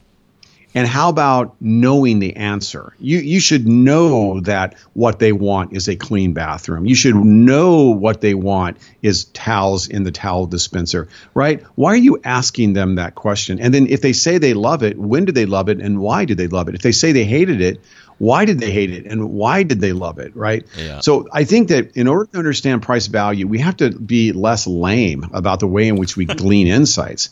and 0.74 0.87
how 0.87 1.09
about 1.09 1.56
knowing 1.61 2.20
the 2.20 2.37
answer? 2.37 2.94
You 3.00 3.18
you 3.18 3.40
should 3.40 3.66
know 3.66 4.40
that 4.40 4.76
what 4.92 5.18
they 5.18 5.33
want 5.33 5.72
is 5.72 5.88
a 5.88 5.96
clean 5.96 6.33
bathroom. 6.33 6.87
You 6.87 6.94
should 6.94 7.16
know 7.16 7.90
what 7.90 8.20
they 8.20 8.35
want 8.35 8.76
is 9.02 9.24
towels 9.24 9.88
in 9.88 10.04
the 10.04 10.12
towel 10.12 10.46
dispenser, 10.46 11.09
right? 11.35 11.62
Why 11.74 11.92
are 11.92 11.96
you 11.96 12.20
asking 12.22 12.74
them 12.74 12.96
that 12.96 13.14
question? 13.14 13.59
And 13.61 13.74
then 13.74 13.88
if 13.88 14.00
they 14.00 14.12
say 14.12 14.38
they 14.38 14.54
love 14.54 14.83
it, 14.83 14.96
when 14.98 15.24
did 15.24 15.35
they 15.35 15.46
love 15.46 15.68
it 15.68 15.80
and 15.80 15.98
why 16.00 16.24
did 16.24 16.38
they 16.38 16.48
love 16.48 16.68
it? 16.68 16.74
If 16.74 16.83
they 16.83 16.92
say 16.92 17.12
they 17.12 17.24
hated 17.24 17.61
it, 17.61 17.80
why 18.18 18.44
did 18.44 18.61
they 18.61 18.70
hate 18.70 18.92
it 18.92 19.06
and 19.06 19.30
why 19.33 19.62
did 19.62 19.80
they 19.80 19.92
love 19.92 20.18
it, 20.18 20.37
right? 20.37 20.64
Yeah. 20.76 21.00
So 21.00 21.26
I 21.33 21.44
think 21.44 21.68
that 21.68 21.96
in 21.96 22.06
order 22.06 22.26
to 22.33 22.38
understand 22.38 22.83
price 22.83 23.06
value, 23.06 23.48
we 23.48 23.59
have 23.59 23.78
to 23.78 23.90
be 23.90 24.33
less 24.33 24.66
lame 24.66 25.26
about 25.33 25.61
the 25.61 25.66
way 25.66 25.88
in 25.88 25.96
which 25.96 26.16
we 26.18 26.26
glean 26.26 26.66
insights. 26.66 27.30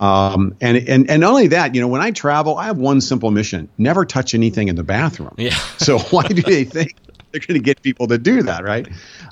Um, 0.00 0.56
and, 0.62 0.78
and 0.78 1.10
and 1.10 1.20
not 1.20 1.30
only 1.30 1.48
that, 1.48 1.74
you 1.74 1.82
know, 1.82 1.88
when 1.88 2.00
I 2.00 2.10
travel, 2.10 2.56
I 2.56 2.64
have 2.64 2.78
one 2.78 3.02
simple 3.02 3.30
mission: 3.30 3.68
never 3.76 4.06
touch 4.06 4.34
anything 4.34 4.68
in 4.68 4.74
the 4.76 4.82
bathroom. 4.82 5.34
Yeah. 5.36 5.50
so 5.76 5.98
why 5.98 6.22
do 6.26 6.40
they 6.40 6.64
think 6.64 6.94
they're 7.30 7.40
going 7.40 7.60
to 7.60 7.64
get 7.64 7.82
people 7.82 8.08
to 8.08 8.18
do 8.18 8.42
that, 8.44 8.64
right? 8.64 8.88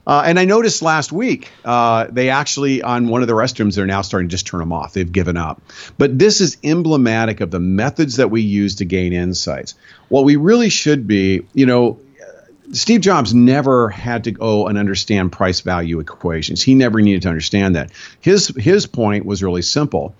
Uh, 0.07 0.23
and 0.27 0.39
I 0.39 0.45
noticed 0.45 0.83
last 0.83 1.11
week 1.11 1.51
uh, 1.65 2.07
they 2.11 2.31
actually 2.31 2.83
on 2.83 3.09
one 3.09 3.23
of 3.23 3.29
the 3.29 3.35
restrooms 3.35 3.77
they're 3.77 3.87
now 3.87 4.03
starting 4.03 4.29
to 4.29 4.31
just 4.31 4.47
turn 4.47 4.61
them 4.61 4.73
off. 4.73 4.93
They've 4.93 5.11
given 5.11 5.37
up. 5.37 5.63
But 5.97 6.19
this 6.19 6.41
is 6.41 6.59
emblematic 6.63 7.41
of 7.41 7.51
the 7.51 7.61
methods 7.61 8.17
that 8.17 8.31
we 8.31 8.43
use 8.43 8.77
to 8.77 8.85
gain 8.85 9.13
insights. 9.13 9.75
What 10.09 10.25
we 10.25 10.37
really 10.37 10.69
should 10.69 11.07
be, 11.07 11.47
you 11.55 11.67
know, 11.67 11.99
Steve 12.73 13.01
Jobs 13.01 13.33
never 13.35 13.89
had 13.89 14.25
to 14.25 14.31
go 14.31 14.67
and 14.67 14.77
understand 14.77 15.33
price 15.33 15.61
value 15.61 16.01
equations. 16.01 16.63
He 16.63 16.75
never 16.75 17.01
needed 17.01 17.23
to 17.23 17.29
understand 17.29 17.77
that. 17.77 17.91
His 18.21 18.49
his 18.49 18.87
point 18.87 19.25
was 19.25 19.43
really 19.43 19.63
simple. 19.63 20.15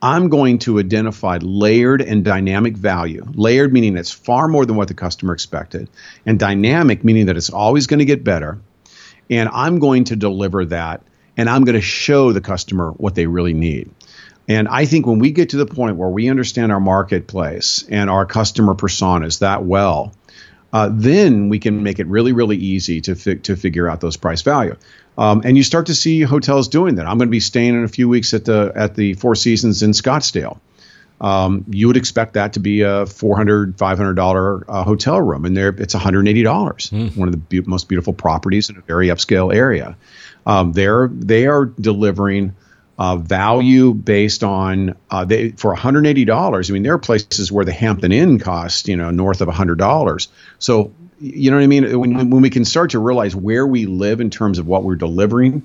I'm 0.00 0.28
going 0.28 0.58
to 0.60 0.78
identify 0.78 1.38
layered 1.40 2.02
and 2.02 2.24
dynamic 2.24 2.76
value. 2.76 3.24
Layered 3.34 3.72
meaning 3.72 3.96
it's 3.96 4.12
far 4.12 4.46
more 4.46 4.64
than 4.64 4.76
what 4.76 4.88
the 4.88 4.94
customer 4.94 5.32
expected, 5.32 5.88
and 6.24 6.38
dynamic 6.38 7.04
meaning 7.04 7.26
that 7.26 7.36
it's 7.36 7.50
always 7.50 7.86
going 7.86 7.98
to 7.98 8.04
get 8.04 8.22
better. 8.22 8.60
And 9.30 9.48
I'm 9.52 9.78
going 9.78 10.04
to 10.04 10.16
deliver 10.16 10.64
that, 10.66 11.02
and 11.36 11.50
I'm 11.50 11.64
going 11.64 11.74
to 11.74 11.80
show 11.80 12.32
the 12.32 12.40
customer 12.40 12.92
what 12.92 13.14
they 13.14 13.26
really 13.26 13.54
need. 13.54 13.90
And 14.48 14.66
I 14.66 14.86
think 14.86 15.06
when 15.06 15.18
we 15.18 15.32
get 15.32 15.50
to 15.50 15.58
the 15.58 15.66
point 15.66 15.96
where 15.96 16.08
we 16.08 16.30
understand 16.30 16.72
our 16.72 16.80
marketplace 16.80 17.84
and 17.88 18.08
our 18.08 18.24
customer 18.24 18.74
personas 18.74 19.40
that 19.40 19.64
well, 19.64 20.14
uh, 20.72 20.90
then 20.92 21.48
we 21.48 21.58
can 21.58 21.82
make 21.82 21.98
it 21.98 22.06
really, 22.06 22.32
really 22.32 22.56
easy 22.56 23.00
to 23.02 23.14
fi- 23.14 23.36
to 23.36 23.56
figure 23.56 23.88
out 23.88 24.00
those 24.00 24.16
price 24.16 24.42
value. 24.42 24.76
Um, 25.16 25.42
and 25.44 25.56
you 25.56 25.62
start 25.62 25.86
to 25.86 25.94
see 25.94 26.22
hotels 26.22 26.68
doing 26.68 26.96
that. 26.96 27.06
I'm 27.06 27.18
going 27.18 27.28
to 27.28 27.32
be 27.32 27.40
staying 27.40 27.74
in 27.74 27.84
a 27.84 27.88
few 27.88 28.08
weeks 28.08 28.34
at 28.34 28.44
the 28.44 28.72
at 28.74 28.94
the 28.94 29.14
Four 29.14 29.34
Seasons 29.34 29.82
in 29.82 29.92
Scottsdale. 29.92 30.58
um, 31.20 31.64
you 31.68 31.86
would 31.86 31.96
expect 31.96 32.34
that 32.34 32.52
to 32.52 32.60
be 32.60 32.82
a 32.82 33.04
$400, 33.04 33.74
$500 33.74 34.64
uh, 34.68 34.84
hotel 34.84 35.20
room. 35.20 35.44
And 35.44 35.56
there 35.56 35.70
it's 35.70 35.94
$180, 35.94 36.44
mm. 36.44 37.16
one 37.16 37.28
of 37.28 37.32
the 37.32 37.38
be- 37.38 37.60
most 37.62 37.88
beautiful 37.88 38.12
properties 38.12 38.70
in 38.70 38.76
a 38.76 38.80
very 38.82 39.08
upscale 39.08 39.54
area. 39.54 39.96
Um, 40.46 40.72
they're, 40.72 41.08
they 41.08 41.46
are 41.46 41.66
delivering 41.66 42.54
uh, 42.98 43.16
value 43.16 43.94
based 43.94 44.42
on 44.42 44.96
uh, 45.10 45.24
they 45.24 45.50
for 45.50 45.74
$180. 45.74 46.70
I 46.70 46.72
mean, 46.72 46.82
there 46.82 46.94
are 46.94 46.98
places 46.98 47.52
where 47.52 47.64
the 47.64 47.72
Hampton 47.72 48.12
Inn 48.12 48.38
costs, 48.38 48.88
you 48.88 48.96
know, 48.96 49.10
north 49.10 49.40
of 49.40 49.48
$100. 49.48 50.28
So, 50.58 50.92
you 51.20 51.50
know 51.50 51.56
what 51.56 51.62
I 51.62 51.68
mean? 51.68 51.98
When, 51.98 52.30
when 52.30 52.42
we 52.42 52.50
can 52.50 52.64
start 52.64 52.90
to 52.90 52.98
realize 52.98 53.34
where 53.36 53.66
we 53.66 53.86
live 53.86 54.20
in 54.20 54.30
terms 54.30 54.58
of 54.58 54.66
what 54.66 54.82
we're 54.82 54.96
delivering, 54.96 55.62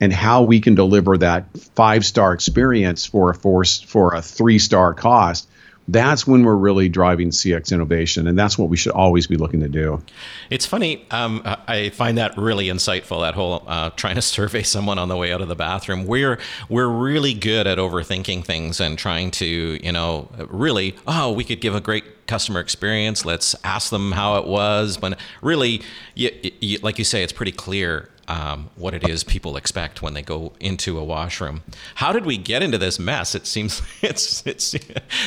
and 0.00 0.12
how 0.12 0.42
we 0.42 0.60
can 0.60 0.74
deliver 0.74 1.16
that 1.18 1.46
five 1.74 2.04
star 2.04 2.32
experience 2.32 3.06
for 3.06 3.30
a 3.30 3.34
four, 3.34 3.64
for 3.64 4.14
a 4.14 4.22
three 4.22 4.58
star 4.58 4.94
cost 4.94 5.48
that's 5.88 6.26
when 6.26 6.44
we're 6.44 6.56
really 6.56 6.88
driving 6.88 7.30
CX 7.30 7.72
innovation, 7.72 8.26
and 8.26 8.38
that's 8.38 8.58
what 8.58 8.68
we 8.68 8.76
should 8.76 8.92
always 8.92 9.26
be 9.26 9.36
looking 9.36 9.60
to 9.60 9.68
do. 9.68 10.02
It's 10.50 10.66
funny. 10.66 11.06
Um, 11.10 11.42
I 11.44 11.90
find 11.90 12.18
that 12.18 12.36
really 12.36 12.66
insightful. 12.66 13.20
That 13.20 13.34
whole 13.34 13.62
uh, 13.66 13.90
trying 13.90 14.16
to 14.16 14.22
survey 14.36 14.62
someone 14.62 14.98
on 14.98 15.08
the 15.08 15.16
way 15.16 15.32
out 15.32 15.40
of 15.40 15.48
the 15.48 15.54
bathroom. 15.54 16.06
We're 16.06 16.38
we're 16.68 16.88
really 16.88 17.34
good 17.34 17.66
at 17.66 17.78
overthinking 17.78 18.44
things 18.44 18.80
and 18.80 18.98
trying 18.98 19.30
to, 19.32 19.46
you 19.46 19.92
know, 19.92 20.28
really. 20.48 20.96
Oh, 21.06 21.32
we 21.32 21.44
could 21.44 21.60
give 21.60 21.74
a 21.74 21.80
great 21.80 22.26
customer 22.26 22.60
experience. 22.60 23.24
Let's 23.24 23.54
ask 23.62 23.90
them 23.90 24.12
how 24.12 24.36
it 24.36 24.46
was. 24.46 24.96
But 24.96 25.18
really, 25.42 25.82
you, 26.14 26.30
you, 26.60 26.78
like 26.78 26.98
you 26.98 27.04
say, 27.04 27.22
it's 27.22 27.32
pretty 27.32 27.52
clear 27.52 28.08
um, 28.28 28.70
what 28.76 28.94
it 28.94 29.08
is 29.08 29.24
people 29.24 29.56
expect 29.56 30.02
when 30.02 30.14
they 30.14 30.22
go 30.22 30.52
into 30.60 30.98
a 30.98 31.04
washroom. 31.04 31.62
How 31.96 32.12
did 32.12 32.26
we 32.26 32.36
get 32.36 32.62
into 32.62 32.78
this 32.78 32.98
mess? 32.98 33.34
It 33.34 33.46
seems 33.46 33.82
it's 34.02 34.46
it's 34.46 34.74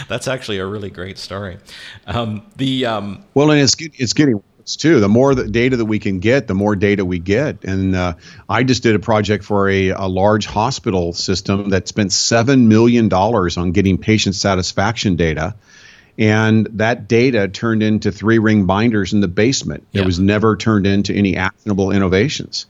that's 0.08 0.28
actually 0.28 0.60
a 0.60 0.66
really 0.66 0.90
great 0.90 1.18
story. 1.18 1.58
Um, 2.06 2.46
the 2.58 2.86
um, 2.86 3.26
well, 3.34 3.52
and 3.52 3.62
it's 3.62 3.76
it's 3.80 4.14
getting 4.14 4.36
worse 4.36 4.76
too. 4.76 5.00
The 5.00 5.10
more 5.10 5.34
the 5.36 5.48
data 5.48 5.78
that 5.78 5.86
we 5.86 6.00
can 6.00 6.20
get, 6.20 6.48
the 6.48 6.56
more 6.56 6.76
data 6.76 7.06
we 7.06 7.20
get. 7.20 7.64
And 7.64 7.96
uh, 7.96 8.14
I 8.48 8.64
just 8.64 8.84
did 8.84 8.96
a 8.96 9.00
project 9.00 9.44
for 9.44 9.70
a, 9.70 9.90
a 9.90 10.08
large 10.08 10.46
hospital 10.46 11.14
system 11.14 11.70
that 11.70 11.88
spent 11.88 12.12
seven 12.12 12.68
million 12.68 13.08
dollars 13.10 13.58
on 13.58 13.72
getting 13.72 13.98
patient 13.98 14.36
satisfaction 14.36 15.16
data 15.16 15.56
and 16.18 16.68
that 16.74 17.08
data 17.08 17.48
turned 17.48 17.82
into 17.82 18.12
three 18.12 18.40
ring 18.40 18.66
binders 18.66 19.14
in 19.14 19.22
the 19.22 19.30
basement. 19.30 19.88
It 19.94 20.06
was 20.06 20.20
never 20.20 20.58
turned 20.58 20.86
into 20.86 21.14
any 21.14 21.38
actionable 21.38 21.92
innovations 21.92 22.66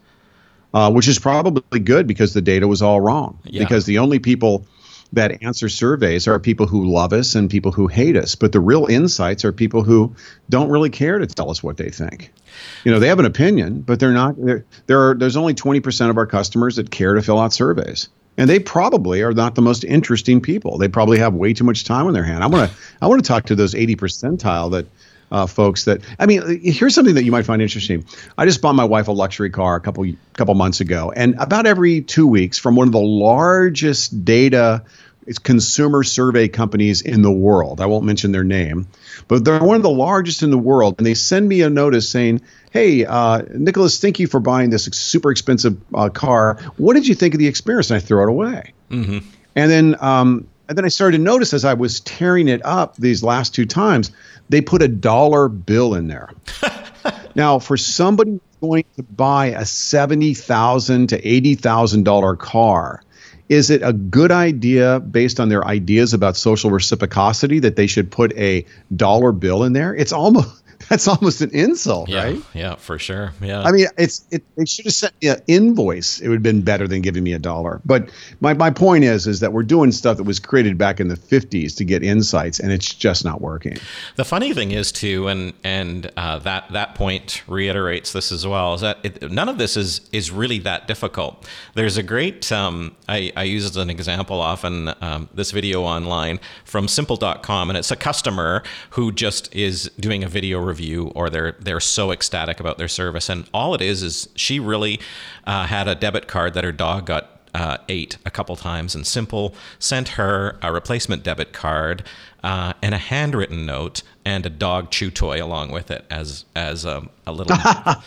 uh, 0.73 0.91
which 0.91 1.07
is 1.07 1.19
probably 1.19 1.79
good 1.79 2.07
because 2.07 2.33
the 2.33 2.41
data 2.41 2.67
was 2.67 2.81
all 2.81 3.01
wrong. 3.01 3.39
Yeah. 3.43 3.63
Because 3.63 3.85
the 3.85 3.99
only 3.99 4.19
people 4.19 4.65
that 5.13 5.41
answer 5.43 5.69
surveys 5.69 6.27
are 6.27 6.39
people 6.39 6.67
who 6.67 6.85
love 6.85 7.13
us 7.13 7.35
and 7.35 7.49
people 7.49 7.71
who 7.71 7.87
hate 7.87 8.15
us. 8.15 8.35
But 8.35 8.51
the 8.51 8.59
real 8.59 8.85
insights 8.85 9.43
are 9.43 9.51
people 9.51 9.83
who 9.83 10.15
don't 10.49 10.69
really 10.69 10.91
care 10.91 11.17
to 11.17 11.25
tell 11.25 11.49
us 11.49 11.63
what 11.63 11.77
they 11.77 11.89
think. 11.89 12.31
You 12.83 12.91
know, 12.91 12.99
they 12.99 13.07
have 13.07 13.19
an 13.19 13.25
opinion, 13.25 13.81
but 13.81 13.99
they're 13.99 14.11
not. 14.11 14.35
They're, 14.37 14.65
there 14.85 15.09
are 15.09 15.15
there's 15.15 15.37
only 15.37 15.53
20% 15.55 16.09
of 16.09 16.17
our 16.17 16.27
customers 16.27 16.75
that 16.75 16.91
care 16.91 17.15
to 17.15 17.21
fill 17.21 17.39
out 17.39 17.53
surveys. 17.53 18.09
And 18.37 18.49
they 18.49 18.59
probably 18.59 19.21
are 19.21 19.33
not 19.33 19.55
the 19.55 19.61
most 19.61 19.83
interesting 19.83 20.39
people. 20.39 20.77
They 20.77 20.87
probably 20.87 21.17
have 21.19 21.33
way 21.33 21.53
too 21.53 21.65
much 21.65 21.83
time 21.83 22.07
on 22.07 22.13
their 22.13 22.23
hand. 22.23 22.41
I 22.43 22.47
want 22.47 22.69
to 22.69 22.77
I 23.01 23.07
want 23.07 23.23
to 23.23 23.27
talk 23.27 23.47
to 23.47 23.55
those 23.55 23.75
80 23.75 23.95
percentile 23.97 24.71
that 24.71 24.85
uh, 25.31 25.47
folks 25.47 25.85
that 25.85 26.01
I 26.17 26.25
mean, 26.25 26.59
here's 26.63 26.95
something 26.95 27.15
that 27.15 27.23
you 27.23 27.31
might 27.31 27.45
find 27.45 27.61
interesting. 27.61 28.05
I 28.37 28.45
just 28.45 28.61
bought 28.61 28.75
my 28.75 28.83
wife 28.83 29.07
a 29.07 29.11
luxury 29.11 29.49
car 29.49 29.75
a 29.75 29.81
couple 29.81 30.05
couple 30.33 30.55
months 30.55 30.81
ago, 30.81 31.11
and 31.15 31.35
about 31.39 31.65
every 31.65 32.01
two 32.01 32.27
weeks, 32.27 32.57
from 32.57 32.75
one 32.75 32.87
of 32.87 32.91
the 32.91 32.99
largest 32.99 34.25
data 34.25 34.83
consumer 35.43 36.03
survey 36.03 36.47
companies 36.47 37.01
in 37.01 37.21
the 37.21 37.31
world. 37.31 37.81
I 37.81 37.85
won't 37.85 38.05
mention 38.05 38.31
their 38.31 38.43
name, 38.43 38.87
but 39.27 39.45
they're 39.45 39.63
one 39.63 39.75
of 39.75 39.83
the 39.83 39.89
largest 39.89 40.41
in 40.41 40.49
the 40.49 40.57
world, 40.57 40.95
and 40.97 41.05
they 41.05 41.13
send 41.13 41.47
me 41.47 41.61
a 41.61 41.69
notice 41.69 42.09
saying, 42.09 42.41
"Hey, 42.71 43.05
uh, 43.05 43.43
Nicholas, 43.53 43.99
thank 43.99 44.19
you 44.19 44.27
for 44.27 44.39
buying 44.39 44.69
this 44.71 44.85
super 44.85 45.31
expensive 45.31 45.77
uh, 45.93 46.09
car. 46.09 46.57
What 46.77 46.95
did 46.95 47.07
you 47.07 47.15
think 47.15 47.35
of 47.35 47.39
the 47.39 47.47
experience?" 47.47 47.91
And 47.91 47.97
I 47.97 47.99
throw 47.99 48.23
it 48.23 48.29
away. 48.29 48.73
Mm-hmm. 48.89 49.19
And 49.55 49.71
then 49.71 49.95
um, 49.99 50.47
and 50.69 50.77
then 50.77 50.85
I 50.85 50.89
started 50.89 51.17
to 51.17 51.23
notice 51.23 51.51
as 51.51 51.65
I 51.65 51.73
was 51.73 51.99
tearing 52.01 52.47
it 52.47 52.63
up 52.63 52.95
these 52.95 53.23
last 53.23 53.55
two 53.55 53.65
times, 53.65 54.11
they 54.49 54.61
put 54.61 54.83
a 54.83 54.87
dollar 54.87 55.49
bill 55.49 55.95
in 55.95 56.07
there. 56.07 56.29
now, 57.35 57.57
for 57.57 57.75
somebody 57.75 58.39
going 58.61 58.85
to 58.95 59.03
buy 59.03 59.47
a 59.47 59.65
seventy 59.65 60.35
thousand 60.35 61.07
to 61.07 61.27
eighty 61.27 61.55
thousand 61.55 62.03
dollar 62.03 62.35
car, 62.35 63.01
is 63.49 63.71
it 63.71 63.81
a 63.81 63.93
good 63.93 64.31
idea 64.31 64.99
based 64.99 65.39
on 65.39 65.49
their 65.49 65.65
ideas 65.65 66.13
about 66.13 66.37
social 66.37 66.69
reciprocity 66.69 67.57
that 67.59 67.75
they 67.75 67.87
should 67.87 68.11
put 68.11 68.31
a 68.37 68.63
dollar 68.95 69.31
bill 69.31 69.63
in 69.63 69.73
there? 69.73 69.95
It's 69.95 70.13
almost 70.13 70.63
that's 70.89 71.07
almost 71.07 71.41
an 71.41 71.51
insult, 71.51 72.07
yeah, 72.07 72.23
right? 72.23 72.41
Yeah, 72.53 72.75
for 72.75 72.97
sure. 72.97 73.33
Yeah. 73.41 73.61
I 73.63 73.71
mean, 73.71 73.87
it's 73.97 74.25
it. 74.31 74.43
They 74.55 74.65
should 74.65 74.85
have 74.85 74.93
sent 74.93 75.13
me 75.21 75.27
an 75.27 75.41
invoice. 75.47 76.21
It 76.21 76.29
would 76.29 76.35
have 76.35 76.43
been 76.43 76.61
better 76.61 76.87
than 76.87 77.01
giving 77.01 77.23
me 77.23 77.33
a 77.33 77.39
dollar. 77.39 77.81
But 77.85 78.09
my, 78.39 78.53
my 78.53 78.69
point 78.69 79.03
is, 79.03 79.27
is 79.27 79.41
that 79.41 79.51
we're 79.51 79.63
doing 79.63 79.91
stuff 79.91 80.17
that 80.17 80.23
was 80.23 80.39
created 80.39 80.77
back 80.77 80.99
in 80.99 81.09
the 81.09 81.17
'50s 81.17 81.75
to 81.77 81.83
get 81.83 82.01
insights, 82.01 82.59
and 82.59 82.71
it's 82.71 82.93
just 82.93 83.25
not 83.25 83.41
working. 83.41 83.77
The 84.15 84.23
funny 84.23 84.53
thing 84.53 84.71
is, 84.71 84.91
too, 84.91 85.27
and 85.27 85.53
and 85.63 86.11
uh, 86.15 86.39
that 86.39 86.71
that 86.71 86.95
point 86.95 87.43
reiterates 87.47 88.13
this 88.13 88.31
as 88.31 88.47
well, 88.47 88.75
is 88.75 88.81
that 88.81 88.99
it, 89.03 89.31
none 89.31 89.49
of 89.49 89.57
this 89.57 89.75
is 89.75 90.01
is 90.13 90.31
really 90.31 90.59
that 90.59 90.87
difficult. 90.87 91.45
There's 91.75 91.97
a 91.97 92.03
great. 92.03 92.51
Um, 92.51 92.95
I, 93.09 93.33
I 93.35 93.43
use 93.43 93.65
as 93.65 93.75
an 93.75 93.89
example 93.89 94.39
often 94.39 94.93
um, 95.01 95.29
this 95.33 95.51
video 95.51 95.81
online 95.83 96.39
from 96.63 96.87
Simple.com, 96.87 97.69
and 97.69 97.77
it's 97.77 97.91
a 97.91 97.95
customer 97.97 98.63
who 98.91 99.11
just 99.11 99.53
is 99.53 99.91
doing 99.99 100.23
a 100.23 100.29
video 100.29 100.68
review 100.69 101.11
or 101.15 101.29
they're 101.29 101.55
they're 101.59 101.79
so 101.79 102.11
ecstatic 102.11 102.59
about 102.59 102.77
their 102.77 102.87
service. 102.87 103.29
And 103.29 103.49
all 103.53 103.75
it 103.75 103.81
is 103.81 104.03
is 104.03 104.29
she 104.35 104.59
really 104.59 104.99
uh, 105.45 105.65
had 105.65 105.87
a 105.87 105.95
debit 105.95 106.27
card 106.27 106.53
that 106.53 106.63
her 106.63 106.71
dog 106.71 107.05
got 107.05 107.39
uh, 107.53 107.77
ate 107.89 108.17
a 108.25 108.31
couple 108.31 108.55
times, 108.55 108.95
and 108.95 109.05
Simple 109.05 109.55
sent 109.79 110.09
her 110.09 110.57
a 110.61 110.71
replacement 110.71 111.23
debit 111.23 111.51
card 111.51 112.03
uh, 112.43 112.73
and 112.81 112.93
a 112.93 112.97
handwritten 112.97 113.65
note 113.65 114.03
and 114.23 114.45
a 114.45 114.49
dog 114.49 114.91
chew 114.91 115.09
toy 115.11 115.43
along 115.43 115.71
with 115.71 115.91
it 115.91 116.05
as 116.09 116.45
as 116.55 116.85
um, 116.85 117.09
a 117.25 117.31
little. 117.31 117.57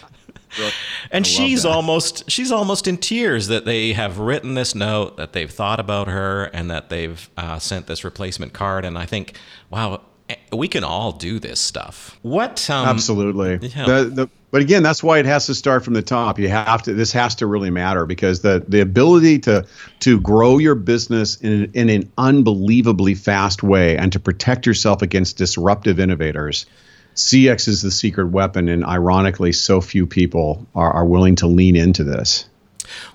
and 1.10 1.26
she's 1.26 1.64
almost 1.64 2.30
she's 2.30 2.52
almost 2.52 2.86
in 2.86 2.96
tears 2.96 3.48
that 3.48 3.64
they 3.64 3.92
have 3.94 4.18
written 4.18 4.54
this 4.54 4.74
note 4.74 5.16
that 5.16 5.32
they've 5.32 5.50
thought 5.50 5.80
about 5.80 6.08
her 6.08 6.44
and 6.44 6.70
that 6.70 6.90
they've 6.90 7.30
uh, 7.36 7.58
sent 7.58 7.86
this 7.86 8.04
replacement 8.04 8.52
card 8.52 8.84
and 8.84 8.98
i 8.98 9.06
think 9.06 9.36
wow 9.70 10.00
we 10.52 10.68
can 10.68 10.84
all 10.84 11.12
do 11.12 11.38
this 11.38 11.60
stuff. 11.60 12.18
What? 12.22 12.68
Um, 12.70 12.88
Absolutely. 12.88 13.68
Yeah. 13.68 13.86
The, 13.86 14.04
the, 14.04 14.30
but 14.52 14.60
again, 14.60 14.82
that's 14.82 15.02
why 15.02 15.18
it 15.18 15.24
has 15.24 15.46
to 15.46 15.54
start 15.54 15.82
from 15.82 15.94
the 15.94 16.02
top. 16.02 16.38
You 16.38 16.48
have 16.48 16.82
to. 16.82 16.92
This 16.92 17.12
has 17.12 17.36
to 17.36 17.46
really 17.46 17.70
matter 17.70 18.04
because 18.04 18.42
the 18.42 18.62
the 18.68 18.80
ability 18.80 19.38
to 19.40 19.66
to 20.00 20.20
grow 20.20 20.58
your 20.58 20.74
business 20.74 21.36
in 21.36 21.70
in 21.72 21.88
an 21.88 22.12
unbelievably 22.18 23.14
fast 23.14 23.62
way 23.62 23.96
and 23.96 24.12
to 24.12 24.20
protect 24.20 24.66
yourself 24.66 25.00
against 25.00 25.38
disruptive 25.38 25.98
innovators. 25.98 26.66
CX 27.14 27.68
is 27.68 27.82
the 27.82 27.90
secret 27.90 28.26
weapon, 28.26 28.68
and 28.68 28.84
ironically, 28.84 29.52
so 29.52 29.80
few 29.80 30.06
people 30.06 30.66
are, 30.74 30.92
are 30.92 31.04
willing 31.04 31.36
to 31.36 31.46
lean 31.46 31.76
into 31.76 32.04
this. 32.04 32.46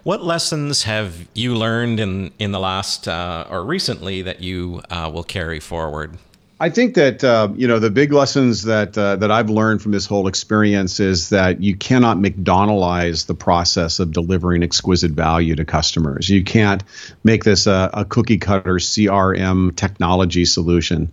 What 0.04 0.24
lessons 0.24 0.84
have 0.84 1.28
you 1.34 1.56
learned 1.56 2.00
in 2.00 2.32
in 2.40 2.52
the 2.52 2.60
last 2.60 3.08
uh, 3.08 3.46
or 3.50 3.64
recently 3.64 4.24
that 4.24 4.42
you 4.42 4.82
uh, 4.90 5.10
will 5.14 5.24
carry 5.24 5.60
forward? 5.60 6.18
I 6.60 6.70
think 6.72 6.96
that 6.96 7.24
uh, 7.24 7.50
you 7.56 7.67
know 7.67 7.78
the 7.78 7.91
big 7.91 8.12
lessons 8.12 8.63
that 8.63 8.98
uh, 8.98 9.17
that 9.17 9.30
I've 9.30 9.50
learned 9.50 9.82
from 9.82 9.91
this 9.91 10.08
whole 10.08 10.28
experience 10.28 11.00
is 11.00 11.30
that 11.30 11.62
you 11.62 11.76
cannot 11.76 12.17
McDonaldize 12.17 13.28
the 13.28 13.36
process 13.36 14.00
of 14.00 14.12
delivering 14.12 14.63
exquisite 14.63 15.12
value 15.12 15.56
to 15.56 15.65
customers. 15.65 16.30
You 16.30 16.43
can't 16.43 16.84
make 17.24 17.43
this 17.43 17.67
a, 17.67 17.91
a 17.93 18.06
cookie 18.06 18.39
cutter 18.39 18.76
CRM 18.76 19.76
technology 19.76 20.46
solution. 20.46 21.12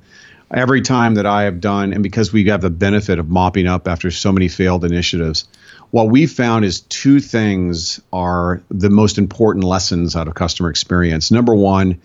Every 0.51 0.81
time 0.81 1.15
that 1.17 1.27
I 1.27 1.43
have 1.43 1.61
done, 1.61 1.93
and 1.93 2.03
because 2.03 2.33
we 2.33 2.45
have 2.47 2.61
the 2.61 2.71
benefit 2.71 3.19
of 3.19 3.29
mopping 3.29 3.67
up 3.67 3.87
after 3.87 4.11
so 4.11 4.33
many 4.33 4.49
failed 4.49 4.85
initiatives, 4.85 5.47
what 5.91 6.09
we 6.09 6.27
found 6.27 6.65
is 6.65 6.81
two 6.81 7.21
things 7.21 8.01
are 8.13 8.63
the 8.71 8.91
most 8.91 9.19
important 9.19 9.65
lessons 9.65 10.17
out 10.17 10.27
of 10.27 10.35
customer 10.35 10.71
experience. 10.71 11.31
Number 11.31 11.55
one 11.55 12.01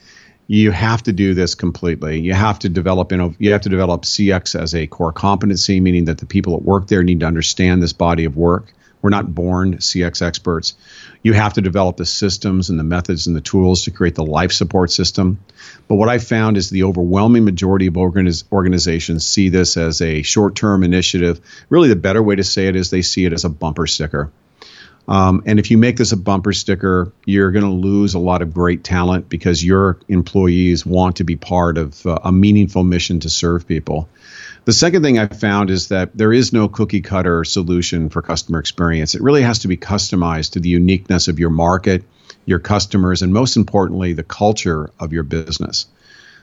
you 0.51 0.71
have 0.71 1.03
to 1.03 1.13
do 1.13 1.35
this 1.35 1.53
completely. 1.53 2.19
You 2.21 2.33
have 2.33 2.57
to 2.59 2.69
develop, 2.69 3.11
you 3.11 3.19
know, 3.19 3.35
you 3.37 3.51
have 3.51 3.61
to 3.61 3.69
develop 3.69 4.01
CX 4.01 4.59
as 4.59 4.73
a 4.73 4.87
core 4.87 5.13
competency, 5.13 5.79
meaning 5.79 6.05
that 6.05 6.17
the 6.17 6.25
people 6.25 6.57
that 6.57 6.65
work 6.65 6.87
there 6.87 7.03
need 7.03 7.19
to 7.19 7.27
understand 7.27 7.83
this 7.83 7.93
body 7.93 8.25
of 8.25 8.35
work. 8.35 8.73
We're 9.03 9.11
not 9.11 9.33
born 9.35 9.77
CX 9.77 10.23
experts. 10.23 10.73
You 11.21 11.33
have 11.33 11.53
to 11.53 11.61
develop 11.61 11.97
the 11.97 12.05
systems 12.05 12.71
and 12.71 12.79
the 12.79 12.83
methods 12.83 13.27
and 13.27 13.35
the 13.35 13.41
tools 13.41 13.83
to 13.83 13.91
create 13.91 14.15
the 14.15 14.25
life 14.25 14.51
support 14.51 14.89
system. 14.89 15.37
But 15.87 15.97
what 15.97 16.09
I 16.09 16.17
found 16.17 16.57
is 16.57 16.71
the 16.71 16.83
overwhelming 16.83 17.45
majority 17.45 17.85
of 17.85 17.93
organiz- 17.93 18.43
organizations 18.51 19.27
see 19.27 19.49
this 19.49 19.77
as 19.77 20.01
a 20.01 20.23
short 20.23 20.55
term 20.55 20.83
initiative. 20.83 21.41
Really, 21.69 21.89
the 21.89 21.95
better 21.95 22.23
way 22.23 22.35
to 22.37 22.43
say 22.43 22.65
it 22.65 22.75
is 22.75 22.89
they 22.89 23.03
see 23.03 23.23
it 23.23 23.33
as 23.33 23.45
a 23.45 23.49
bumper 23.49 23.85
sticker. 23.85 24.31
Um, 25.09 25.41
and 25.47 25.57
if 25.57 25.71
you 25.71 25.79
make 25.79 25.97
this 25.97 26.11
a 26.11 26.17
bumper 26.17 26.53
sticker, 26.53 27.11
you're 27.25 27.49
going 27.49 27.65
to 27.65 27.71
lose 27.71 28.13
a 28.13 28.19
lot 28.19 28.43
of 28.43 28.53
great 28.53 28.83
talent 28.83 29.27
because 29.27 29.65
your 29.65 29.99
employees 30.07 30.85
want 30.85 31.15
to 31.15 31.23
be 31.23 31.35
part 31.35 31.79
of 31.79 32.05
uh, 32.05 32.19
a 32.23 32.31
meaningful 32.31 32.83
mission 32.83 33.19
to 33.21 33.29
serve 33.29 33.67
people. 33.67 34.07
The 34.65 34.71
second 34.71 35.01
thing 35.01 35.17
I 35.17 35.25
found 35.25 35.71
is 35.71 35.87
that 35.87 36.15
there 36.15 36.31
is 36.31 36.53
no 36.53 36.67
cookie 36.67 37.01
cutter 37.01 37.43
solution 37.43 38.09
for 38.09 38.21
customer 38.21 38.59
experience. 38.59 39.15
It 39.15 39.23
really 39.23 39.41
has 39.41 39.59
to 39.59 39.67
be 39.67 39.77
customized 39.77 40.51
to 40.51 40.59
the 40.59 40.69
uniqueness 40.69 41.27
of 41.27 41.39
your 41.39 41.49
market, 41.49 42.03
your 42.45 42.59
customers, 42.59 43.23
and 43.23 43.33
most 43.33 43.57
importantly, 43.57 44.13
the 44.13 44.21
culture 44.21 44.91
of 44.99 45.11
your 45.11 45.23
business. 45.23 45.87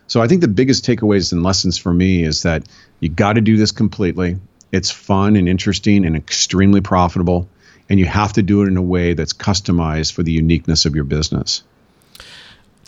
So 0.08 0.20
I 0.20 0.26
think 0.26 0.40
the 0.40 0.48
biggest 0.48 0.84
takeaways 0.84 1.32
and 1.32 1.44
lessons 1.44 1.78
for 1.78 1.92
me 1.92 2.24
is 2.24 2.42
that 2.42 2.66
you 2.98 3.10
got 3.10 3.34
to 3.34 3.40
do 3.40 3.56
this 3.56 3.70
completely. 3.70 4.38
It's 4.72 4.90
fun 4.90 5.36
and 5.36 5.48
interesting 5.48 6.04
and 6.04 6.16
extremely 6.16 6.80
profitable 6.80 7.48
and 7.88 7.98
you 7.98 8.06
have 8.06 8.32
to 8.34 8.42
do 8.42 8.62
it 8.62 8.68
in 8.68 8.76
a 8.76 8.82
way 8.82 9.14
that's 9.14 9.32
customized 9.32 10.12
for 10.12 10.22
the 10.22 10.32
uniqueness 10.32 10.84
of 10.84 10.94
your 10.94 11.04
business. 11.04 11.62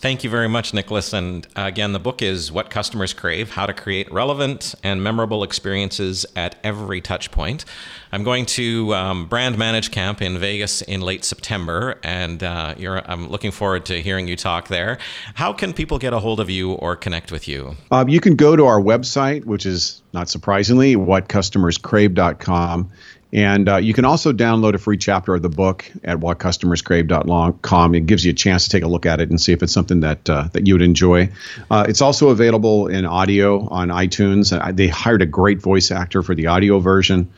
Thank 0.00 0.22
you 0.22 0.30
very 0.30 0.48
much, 0.48 0.72
Nicholas. 0.72 1.12
And 1.12 1.44
again, 1.56 1.92
the 1.92 1.98
book 1.98 2.22
is 2.22 2.52
What 2.52 2.70
Customers 2.70 3.12
Crave 3.12 3.50
How 3.50 3.66
to 3.66 3.72
Create 3.72 4.10
Relevant 4.12 4.76
and 4.84 5.02
Memorable 5.02 5.42
Experiences 5.42 6.24
at 6.36 6.54
Every 6.62 7.02
Touchpoint. 7.02 7.64
I'm 8.12 8.22
going 8.22 8.46
to 8.46 8.94
um, 8.94 9.26
Brand 9.26 9.58
Manage 9.58 9.90
Camp 9.90 10.22
in 10.22 10.38
Vegas 10.38 10.82
in 10.82 11.00
late 11.00 11.24
September, 11.24 11.98
and 12.04 12.44
uh, 12.44 12.76
I'm 12.78 13.28
looking 13.28 13.50
forward 13.50 13.86
to 13.86 14.00
hearing 14.00 14.28
you 14.28 14.36
talk 14.36 14.68
there. 14.68 14.98
How 15.34 15.52
can 15.52 15.72
people 15.72 15.98
get 15.98 16.12
a 16.12 16.20
hold 16.20 16.38
of 16.38 16.48
you 16.48 16.74
or 16.74 16.94
connect 16.94 17.32
with 17.32 17.48
you? 17.48 17.74
Uh, 17.90 18.04
you 18.06 18.20
can 18.20 18.36
go 18.36 18.54
to 18.54 18.66
our 18.66 18.80
website, 18.80 19.46
which 19.46 19.66
is 19.66 20.00
not 20.12 20.28
surprisingly, 20.28 20.96
whatcustomerscrave.com. 20.96 22.90
And 23.32 23.68
uh, 23.68 23.76
you 23.76 23.92
can 23.92 24.06
also 24.06 24.32
download 24.32 24.74
a 24.74 24.78
free 24.78 24.96
chapter 24.96 25.34
of 25.34 25.42
the 25.42 25.50
book 25.50 25.90
at 26.02 26.18
whatcustomerscrave.com. 26.18 27.94
It 27.94 28.06
gives 28.06 28.24
you 28.24 28.30
a 28.30 28.34
chance 28.34 28.64
to 28.64 28.70
take 28.70 28.84
a 28.84 28.88
look 28.88 29.04
at 29.04 29.20
it 29.20 29.28
and 29.28 29.38
see 29.38 29.52
if 29.52 29.62
it's 29.62 29.72
something 29.72 30.00
that 30.00 30.30
uh, 30.30 30.48
that 30.52 30.66
you 30.66 30.74
would 30.74 30.82
enjoy. 30.82 31.30
Uh, 31.70 31.84
it's 31.86 32.00
also 32.00 32.30
available 32.30 32.86
in 32.86 33.04
audio 33.04 33.68
on 33.68 33.88
iTunes. 33.88 34.58
Uh, 34.58 34.72
they 34.72 34.88
hired 34.88 35.20
a 35.20 35.26
great 35.26 35.60
voice 35.60 35.90
actor 35.90 36.22
for 36.22 36.34
the 36.34 36.46
audio 36.46 36.78
version. 36.78 37.30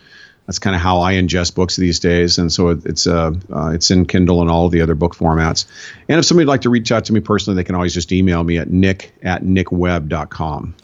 That's 0.46 0.60
kind 0.60 0.74
of 0.74 0.82
how 0.82 1.00
I 1.00 1.14
ingest 1.14 1.54
books 1.54 1.76
these 1.76 2.00
days, 2.00 2.38
and 2.38 2.52
so 2.52 2.70
it's 2.70 3.06
uh, 3.06 3.32
uh, 3.52 3.70
it's 3.70 3.90
in 3.90 4.06
Kindle 4.06 4.40
and 4.40 4.50
all 4.50 4.68
the 4.68 4.80
other 4.80 4.94
book 4.94 5.14
formats. 5.14 5.64
And 6.08 6.18
if 6.18 6.24
somebody'd 6.24 6.48
like 6.48 6.62
to 6.62 6.70
reach 6.70 6.90
out 6.92 7.04
to 7.06 7.12
me 7.12 7.20
personally, 7.20 7.56
they 7.56 7.64
can 7.64 7.74
always 7.74 7.94
just 7.94 8.10
email 8.12 8.42
me 8.42 8.58
at 8.58 8.68
nick 8.68 9.12
at 9.22 9.42
nickweb.com. 9.42 10.74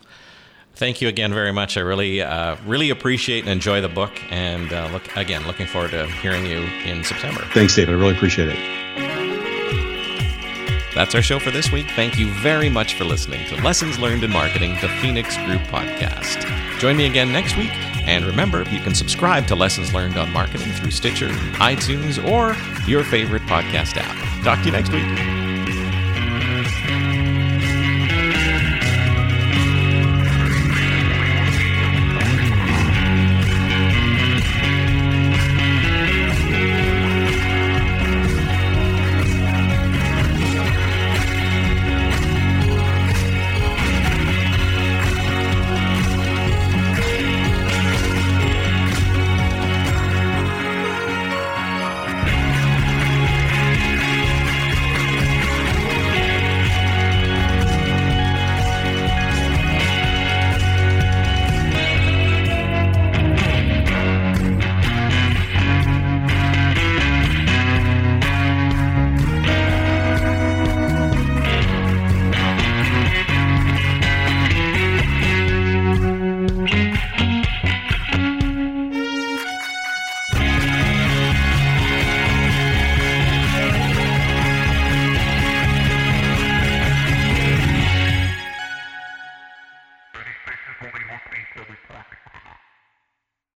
Thank 0.77 1.01
you 1.01 1.09
again 1.09 1.33
very 1.33 1.53
much. 1.53 1.79
I 1.79 1.81
really, 1.81 2.21
uh, 2.21 2.57
really 2.67 2.91
appreciate 2.91 3.41
and 3.41 3.49
enjoy 3.49 3.81
the 3.81 3.89
book. 3.89 4.13
And 4.31 4.71
uh, 4.73 4.91
look 4.93 5.17
again, 5.17 5.47
looking 5.47 5.67
forward 5.67 5.93
to 5.93 6.07
hearing 6.07 6.45
you 6.45 6.59
in 6.85 7.03
September. 7.03 7.41
Thanks, 7.55 7.75
David. 7.75 7.95
I 7.95 7.99
really 7.99 8.15
appreciate 8.15 8.51
it. 8.51 8.77
That's 10.95 11.15
our 11.15 11.23
show 11.23 11.39
for 11.39 11.51
this 11.51 11.71
week. 11.73 11.87
Thank 11.91 12.19
you 12.19 12.27
very 12.41 12.69
much 12.71 12.95
for 12.95 13.05
listening 13.05 13.47
to 13.49 13.63
Lessons 13.63 13.99
Learned 13.99 14.23
in 14.23 14.31
Marketing, 14.31 14.77
the 14.81 14.89
Phoenix 15.01 15.37
Group 15.45 15.61
podcast. 15.63 16.47
Join 16.79 16.97
me 16.97 17.07
again 17.07 17.33
next 17.33 17.57
week. 17.57 17.73
And 18.07 18.25
remember, 18.25 18.63
you 18.71 18.81
can 18.81 18.95
subscribe 18.95 19.47
to 19.49 19.55
Lessons 19.55 19.93
Learned 19.93 20.17
on 20.17 20.31
Marketing 20.33 20.73
through 20.73 20.93
Stitcher, 20.93 21.29
iTunes, 21.59 22.23
or 22.23 22.55
your 22.89 23.03
favorite 23.03 23.43
podcast 23.43 23.97
app. 23.97 24.45
Talk 24.45 24.61
to 24.61 24.67
you 24.67 24.73
next 24.73 24.93
week. 24.93 25.46